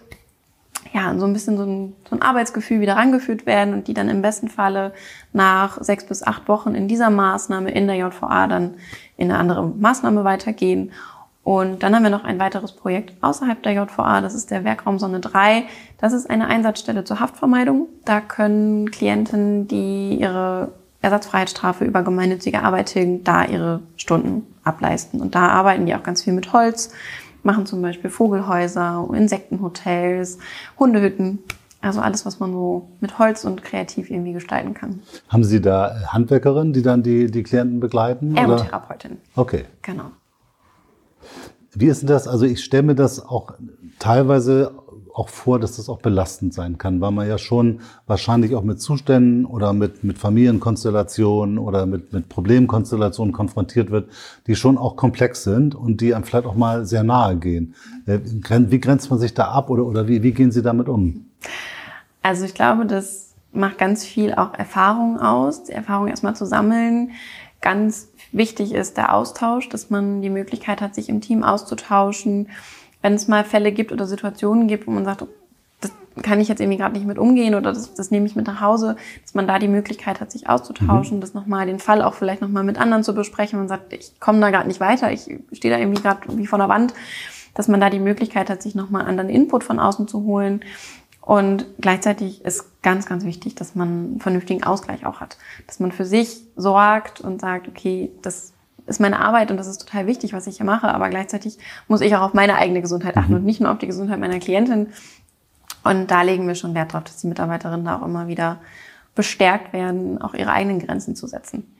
ja 0.93 1.17
so 1.17 1.25
ein 1.25 1.33
bisschen 1.33 1.57
so 1.57 1.63
ein, 1.63 1.95
so 2.09 2.15
ein 2.15 2.21
Arbeitsgefühl 2.21 2.79
wieder 2.79 2.95
rangeführt 2.95 3.45
werden 3.45 3.73
und 3.73 3.87
die 3.87 3.93
dann 3.93 4.09
im 4.09 4.21
besten 4.21 4.47
Falle 4.47 4.93
nach 5.33 5.81
sechs 5.81 6.05
bis 6.05 6.23
acht 6.23 6.47
Wochen 6.47 6.75
in 6.75 6.87
dieser 6.87 7.09
Maßnahme 7.09 7.71
in 7.71 7.87
der 7.87 7.97
JVA 7.97 8.47
dann 8.47 8.75
in 9.23 9.31
eine 9.31 9.39
andere 9.39 9.65
Maßnahme 9.65 10.23
weitergehen. 10.23 10.91
Und 11.43 11.83
dann 11.83 11.93
haben 11.93 12.03
wir 12.03 12.09
noch 12.09 12.23
ein 12.23 12.39
weiteres 12.39 12.71
Projekt 12.71 13.13
außerhalb 13.21 13.61
der 13.63 13.73
JVA, 13.73 14.21
das 14.21 14.33
ist 14.33 14.49
der 14.49 14.63
Werkraum 14.63 14.97
Sonne 14.97 15.19
3. 15.19 15.63
Das 15.97 16.13
ist 16.13 16.29
eine 16.29 16.47
Einsatzstelle 16.47 17.03
zur 17.03 17.19
Haftvermeidung. 17.19 17.87
Da 18.05 18.21
können 18.21 18.89
Klienten, 18.91 19.67
die 19.67 20.15
ihre 20.15 20.71
Ersatzfreiheitsstrafe 21.01 21.83
über 21.83 22.01
gemeinnützige 22.01 22.63
Arbeit 22.63 22.87
tilgen, 22.87 23.25
da 23.25 23.43
ihre 23.43 23.81
Stunden 23.97 24.47
ableisten. 24.63 25.19
Und 25.19 25.35
da 25.35 25.49
arbeiten 25.49 25.85
die 25.85 25.93
auch 25.95 26.03
ganz 26.03 26.23
viel 26.23 26.31
mit 26.31 26.53
Holz, 26.53 26.93
machen 27.43 27.65
zum 27.65 27.81
Beispiel 27.81 28.09
Vogelhäuser, 28.09 29.09
Insektenhotels, 29.13 30.37
Hundehütten. 30.79 31.39
Also 31.83 31.99
alles, 31.99 32.25
was 32.25 32.39
man 32.39 32.53
so 32.53 32.87
mit 33.01 33.19
Holz 33.19 33.43
und 33.43 33.61
kreativ 33.61 34.09
irgendwie 34.09 34.31
gestalten 34.31 34.73
kann. 34.73 35.01
Haben 35.27 35.43
Sie 35.43 35.59
da 35.59 35.93
Handwerkerinnen, 36.07 36.71
die 36.71 36.81
dann 36.81 37.03
die, 37.03 37.29
die 37.29 37.43
Klienten 37.43 37.81
begleiten? 37.81 38.37
Ergotherapeutin, 38.37 39.17
Okay. 39.35 39.65
genau. 39.81 40.05
Wie 41.73 41.87
ist 41.87 42.01
denn 42.01 42.07
das? 42.07 42.27
Also 42.27 42.45
ich 42.45 42.63
stelle 42.63 42.83
mir 42.83 42.95
das 42.95 43.25
auch 43.25 43.55
teilweise 43.99 44.71
auch 45.13 45.27
vor, 45.29 45.59
dass 45.59 45.75
das 45.75 45.89
auch 45.89 45.99
belastend 45.99 46.53
sein 46.53 46.77
kann, 46.77 47.01
weil 47.01 47.11
man 47.11 47.27
ja 47.27 47.37
schon 47.37 47.81
wahrscheinlich 48.07 48.55
auch 48.55 48.63
mit 48.63 48.81
Zuständen 48.81 49.45
oder 49.45 49.73
mit, 49.73 50.03
mit 50.03 50.17
Familienkonstellationen 50.17 51.57
oder 51.57 51.85
mit, 51.85 52.13
mit 52.13 52.29
Problemkonstellationen 52.29 53.33
konfrontiert 53.33 53.91
wird, 53.91 54.09
die 54.47 54.55
schon 54.55 54.77
auch 54.77 54.95
komplex 54.95 55.43
sind 55.43 55.75
und 55.75 56.01
die 56.01 56.15
einem 56.15 56.23
vielleicht 56.23 56.45
auch 56.47 56.55
mal 56.55 56.85
sehr 56.85 57.03
nahe 57.03 57.35
gehen. 57.37 57.75
Äh, 58.05 58.19
Wie 58.23 58.79
grenzt 58.79 59.09
man 59.09 59.19
sich 59.19 59.33
da 59.33 59.49
ab 59.49 59.69
oder, 59.69 59.85
oder 59.85 60.07
wie, 60.07 60.23
wie 60.23 60.31
gehen 60.31 60.51
Sie 60.51 60.61
damit 60.63 60.87
um? 60.87 61.25
Also 62.23 62.45
ich 62.45 62.55
glaube, 62.55 62.85
das 62.85 63.33
macht 63.51 63.77
ganz 63.77 64.03
viel 64.03 64.33
auch 64.33 64.53
Erfahrung 64.55 65.19
aus, 65.19 65.65
die 65.65 65.73
Erfahrung 65.73 66.07
erstmal 66.07 66.35
zu 66.35 66.45
sammeln. 66.45 67.11
Ganz 67.61 68.09
wichtig 68.31 68.73
ist 68.73 68.97
der 68.97 69.13
Austausch, 69.13 69.69
dass 69.69 69.89
man 69.89 70.21
die 70.21 70.29
Möglichkeit 70.29 70.81
hat, 70.81 70.95
sich 70.95 71.09
im 71.09 71.21
Team 71.21 71.43
auszutauschen. 71.43 72.49
Wenn 73.01 73.13
es 73.13 73.27
mal 73.27 73.43
Fälle 73.43 73.71
gibt 73.71 73.91
oder 73.91 74.07
Situationen 74.07 74.67
gibt, 74.67 74.87
wo 74.87 74.91
man 74.91 75.05
sagt, 75.05 75.25
das 75.81 75.91
kann 76.21 76.39
ich 76.39 76.47
jetzt 76.47 76.61
irgendwie 76.61 76.77
gerade 76.77 76.95
nicht 76.95 77.05
mit 77.05 77.17
umgehen 77.19 77.55
oder 77.55 77.73
das, 77.73 77.93
das 77.93 78.11
nehme 78.11 78.25
ich 78.25 78.35
mit 78.35 78.47
nach 78.47 78.61
Hause, 78.61 78.95
dass 79.21 79.33
man 79.33 79.47
da 79.47 79.59
die 79.59 79.67
Möglichkeit 79.67 80.19
hat, 80.19 80.31
sich 80.31 80.49
auszutauschen, 80.49 81.17
mhm. 81.17 81.21
das 81.21 81.33
nochmal, 81.33 81.65
den 81.65 81.79
Fall 81.79 82.01
auch 82.01 82.13
vielleicht 82.13 82.41
nochmal 82.41 82.63
mit 82.63 82.79
anderen 82.79 83.03
zu 83.03 83.13
besprechen 83.13 83.59
und 83.59 83.67
sagt, 83.67 83.93
ich 83.93 84.19
komme 84.19 84.39
da 84.39 84.49
gerade 84.49 84.67
nicht 84.67 84.79
weiter, 84.79 85.11
ich 85.11 85.21
stehe 85.51 85.73
da 85.73 85.79
irgendwie 85.79 86.01
gerade 86.01 86.21
wie 86.37 86.47
vor 86.47 86.59
der 86.59 86.69
Wand, 86.69 86.93
dass 87.53 87.67
man 87.67 87.79
da 87.79 87.89
die 87.89 87.99
Möglichkeit 87.99 88.49
hat, 88.49 88.61
sich 88.61 88.75
nochmal 88.75 89.05
anderen 89.05 89.29
Input 89.29 89.63
von 89.63 89.79
außen 89.79 90.07
zu 90.07 90.23
holen. 90.23 90.61
Und 91.25 91.65
gleichzeitig 91.79 92.43
ist 92.43 92.81
ganz, 92.81 93.05
ganz 93.05 93.23
wichtig, 93.23 93.55
dass 93.55 93.75
man 93.75 93.87
einen 93.87 94.19
vernünftigen 94.19 94.63
Ausgleich 94.63 95.05
auch 95.05 95.21
hat. 95.21 95.37
Dass 95.67 95.79
man 95.79 95.93
für 95.93 96.05
sich 96.05 96.41
sorgt 96.57 97.21
und 97.21 97.39
sagt, 97.39 97.69
okay, 97.69 98.11
das 98.21 98.51
ist 98.85 98.99
meine 98.99 99.19
Arbeit 99.19 99.49
und 99.49 99.55
das 99.55 99.67
ist 99.67 99.77
total 99.77 100.05
wichtig, 100.05 100.33
was 100.33 100.47
ich 100.47 100.57
hier 100.57 100.65
mache, 100.65 100.89
aber 100.89 101.09
gleichzeitig 101.09 101.57
muss 101.87 102.01
ich 102.01 102.13
auch 102.17 102.21
auf 102.21 102.33
meine 102.33 102.55
eigene 102.55 102.81
Gesundheit 102.81 103.15
achten 103.15 103.31
mhm. 103.31 103.37
und 103.37 103.45
nicht 103.45 103.61
nur 103.61 103.71
auf 103.71 103.77
die 103.77 103.87
Gesundheit 103.87 104.19
meiner 104.19 104.39
Klientin. 104.39 104.87
Und 105.85 106.11
da 106.11 106.21
legen 106.23 106.45
wir 106.45 106.55
schon 106.55 106.75
Wert 106.75 106.91
drauf, 106.91 107.05
dass 107.05 107.17
die 107.21 107.27
Mitarbeiterinnen 107.27 107.85
da 107.85 107.97
auch 107.97 108.05
immer 108.05 108.27
wieder 108.27 108.59
bestärkt 109.15 109.71
werden, 109.71 110.21
auch 110.21 110.33
ihre 110.33 110.51
eigenen 110.51 110.79
Grenzen 110.79 111.15
zu 111.15 111.27
setzen. 111.27 111.72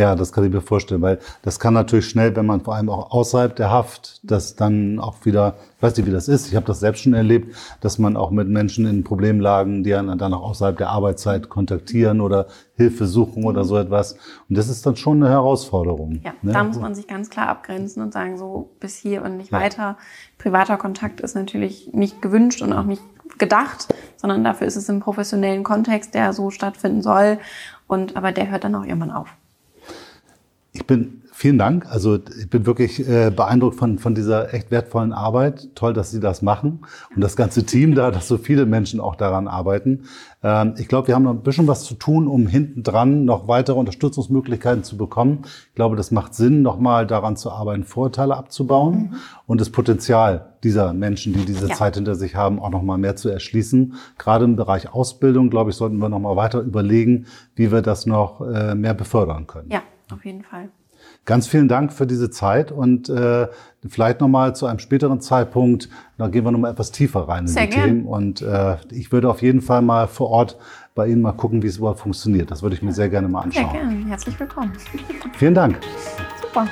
Ja, 0.00 0.14
das 0.14 0.32
kann 0.32 0.44
ich 0.44 0.50
mir 0.50 0.62
vorstellen, 0.62 1.02
weil 1.02 1.18
das 1.42 1.60
kann 1.60 1.74
natürlich 1.74 2.08
schnell, 2.08 2.34
wenn 2.34 2.46
man 2.46 2.62
vor 2.62 2.74
allem 2.74 2.88
auch 2.88 3.10
außerhalb 3.10 3.54
der 3.54 3.70
Haft, 3.70 4.18
das 4.22 4.56
dann 4.56 4.98
auch 4.98 5.26
wieder, 5.26 5.56
ich 5.76 5.82
weiß 5.82 5.94
nicht, 5.94 6.06
wie 6.06 6.10
das 6.10 6.26
ist, 6.26 6.48
ich 6.48 6.56
habe 6.56 6.64
das 6.64 6.80
selbst 6.80 7.02
schon 7.02 7.12
erlebt, 7.12 7.54
dass 7.82 7.98
man 7.98 8.16
auch 8.16 8.30
mit 8.30 8.48
Menschen 8.48 8.86
in 8.86 9.04
Problemlagen, 9.04 9.84
die 9.84 9.94
einen 9.94 10.16
dann 10.16 10.32
auch 10.32 10.40
außerhalb 10.40 10.78
der 10.78 10.88
Arbeitszeit 10.88 11.50
kontaktieren 11.50 12.22
oder 12.22 12.46
Hilfe 12.76 13.04
suchen 13.04 13.44
oder 13.44 13.64
so 13.64 13.76
etwas. 13.76 14.14
Und 14.48 14.56
das 14.56 14.70
ist 14.70 14.86
dann 14.86 14.96
schon 14.96 15.22
eine 15.22 15.28
Herausforderung. 15.28 16.22
Ja, 16.24 16.32
ne? 16.40 16.52
da 16.52 16.64
muss 16.64 16.80
man 16.80 16.94
sich 16.94 17.06
ganz 17.06 17.28
klar 17.28 17.48
abgrenzen 17.48 18.02
und 18.02 18.14
sagen, 18.14 18.38
so 18.38 18.70
bis 18.80 18.96
hier 18.96 19.22
und 19.22 19.36
nicht 19.36 19.52
ja. 19.52 19.60
weiter. 19.60 19.98
Privater 20.38 20.78
Kontakt 20.78 21.20
ist 21.20 21.34
natürlich 21.34 21.90
nicht 21.92 22.22
gewünscht 22.22 22.62
und 22.62 22.72
auch 22.72 22.84
nicht 22.84 23.02
gedacht, 23.36 23.94
sondern 24.16 24.44
dafür 24.44 24.66
ist 24.66 24.76
es 24.76 24.88
im 24.88 25.00
professionellen 25.00 25.62
Kontext, 25.62 26.14
der 26.14 26.32
so 26.32 26.48
stattfinden 26.48 27.02
soll. 27.02 27.38
Und 27.86 28.16
aber 28.16 28.32
der 28.32 28.50
hört 28.50 28.64
dann 28.64 28.74
auch 28.74 28.84
irgendwann 28.84 29.10
auf. 29.10 29.28
Ich 30.72 30.86
bin, 30.86 31.22
vielen 31.32 31.58
Dank. 31.58 31.86
Also 31.90 32.18
ich 32.38 32.48
bin 32.48 32.64
wirklich 32.64 33.08
äh, 33.08 33.32
beeindruckt 33.34 33.76
von, 33.76 33.98
von 33.98 34.14
dieser 34.14 34.54
echt 34.54 34.70
wertvollen 34.70 35.12
Arbeit. 35.12 35.74
Toll, 35.74 35.94
dass 35.94 36.12
Sie 36.12 36.20
das 36.20 36.42
machen 36.42 36.80
und 37.14 37.20
das 37.20 37.34
ganze 37.34 37.64
Team 37.64 37.94
da, 37.96 38.10
dass 38.12 38.28
so 38.28 38.38
viele 38.38 38.66
Menschen 38.66 39.00
auch 39.00 39.16
daran 39.16 39.48
arbeiten. 39.48 40.04
Ähm, 40.44 40.74
ich 40.78 40.86
glaube, 40.86 41.08
wir 41.08 41.16
haben 41.16 41.24
noch 41.24 41.32
ein 41.32 41.42
bisschen 41.42 41.66
was 41.66 41.84
zu 41.84 41.94
tun, 41.94 42.28
um 42.28 42.46
hinten 42.46 42.84
dran 42.84 43.24
noch 43.24 43.48
weitere 43.48 43.78
Unterstützungsmöglichkeiten 43.78 44.84
zu 44.84 44.96
bekommen. 44.96 45.40
Ich 45.70 45.74
glaube, 45.74 45.96
das 45.96 46.12
macht 46.12 46.34
Sinn, 46.34 46.62
nochmal 46.62 47.04
daran 47.04 47.36
zu 47.36 47.50
arbeiten, 47.50 47.82
Vorurteile 47.82 48.36
abzubauen 48.36 48.94
mhm. 48.94 49.16
und 49.46 49.60
das 49.60 49.70
Potenzial 49.70 50.54
dieser 50.62 50.92
Menschen, 50.92 51.32
die 51.32 51.44
diese 51.44 51.68
ja. 51.68 51.74
Zeit 51.74 51.96
hinter 51.96 52.14
sich 52.14 52.36
haben, 52.36 52.60
auch 52.60 52.70
nochmal 52.70 52.98
mehr 52.98 53.16
zu 53.16 53.28
erschließen. 53.28 53.94
Gerade 54.18 54.44
im 54.44 54.54
Bereich 54.54 54.92
Ausbildung, 54.92 55.50
glaube 55.50 55.70
ich, 55.70 55.76
sollten 55.76 55.98
wir 55.98 56.08
nochmal 56.08 56.36
weiter 56.36 56.60
überlegen, 56.60 57.26
wie 57.56 57.72
wir 57.72 57.82
das 57.82 58.06
noch 58.06 58.40
äh, 58.42 58.76
mehr 58.76 58.94
befördern 58.94 59.48
können. 59.48 59.70
Ja. 59.70 59.82
Auf 60.12 60.24
jeden 60.24 60.42
Fall. 60.42 60.68
Ganz 61.24 61.46
vielen 61.46 61.68
Dank 61.68 61.92
für 61.92 62.06
diese 62.06 62.30
Zeit 62.30 62.72
und 62.72 63.08
äh, 63.08 63.48
vielleicht 63.88 64.20
nochmal 64.20 64.54
zu 64.54 64.66
einem 64.66 64.78
späteren 64.78 65.20
Zeitpunkt, 65.20 65.88
da 66.18 66.28
gehen 66.28 66.44
wir 66.44 66.50
nochmal 66.50 66.72
etwas 66.72 66.92
tiefer 66.92 67.28
rein 67.28 67.46
Sehr 67.46 67.64
in 67.64 67.70
die 67.70 67.76
gern. 67.76 67.86
Themen. 67.86 68.06
Und 68.06 68.42
äh, 68.42 68.76
ich 68.90 69.10
würde 69.12 69.30
auf 69.30 69.40
jeden 69.40 69.62
Fall 69.62 69.82
mal 69.82 70.08
vor 70.08 70.28
Ort 70.28 70.58
bei 70.94 71.06
Ihnen 71.06 71.22
mal 71.22 71.32
gucken, 71.32 71.62
wie 71.62 71.68
es 71.68 71.78
überhaupt 71.78 72.00
funktioniert. 72.00 72.50
Das 72.50 72.62
würde 72.62 72.74
ich 72.74 72.82
mir 72.82 72.92
sehr 72.92 73.08
gerne 73.08 73.28
mal 73.28 73.42
anschauen. 73.42 73.70
Sehr 73.70 73.80
gerne. 73.80 74.06
Herzlich 74.06 74.38
willkommen. 74.38 74.72
Vielen 75.38 75.54
Dank. 75.54 75.78
Super. 76.42 76.66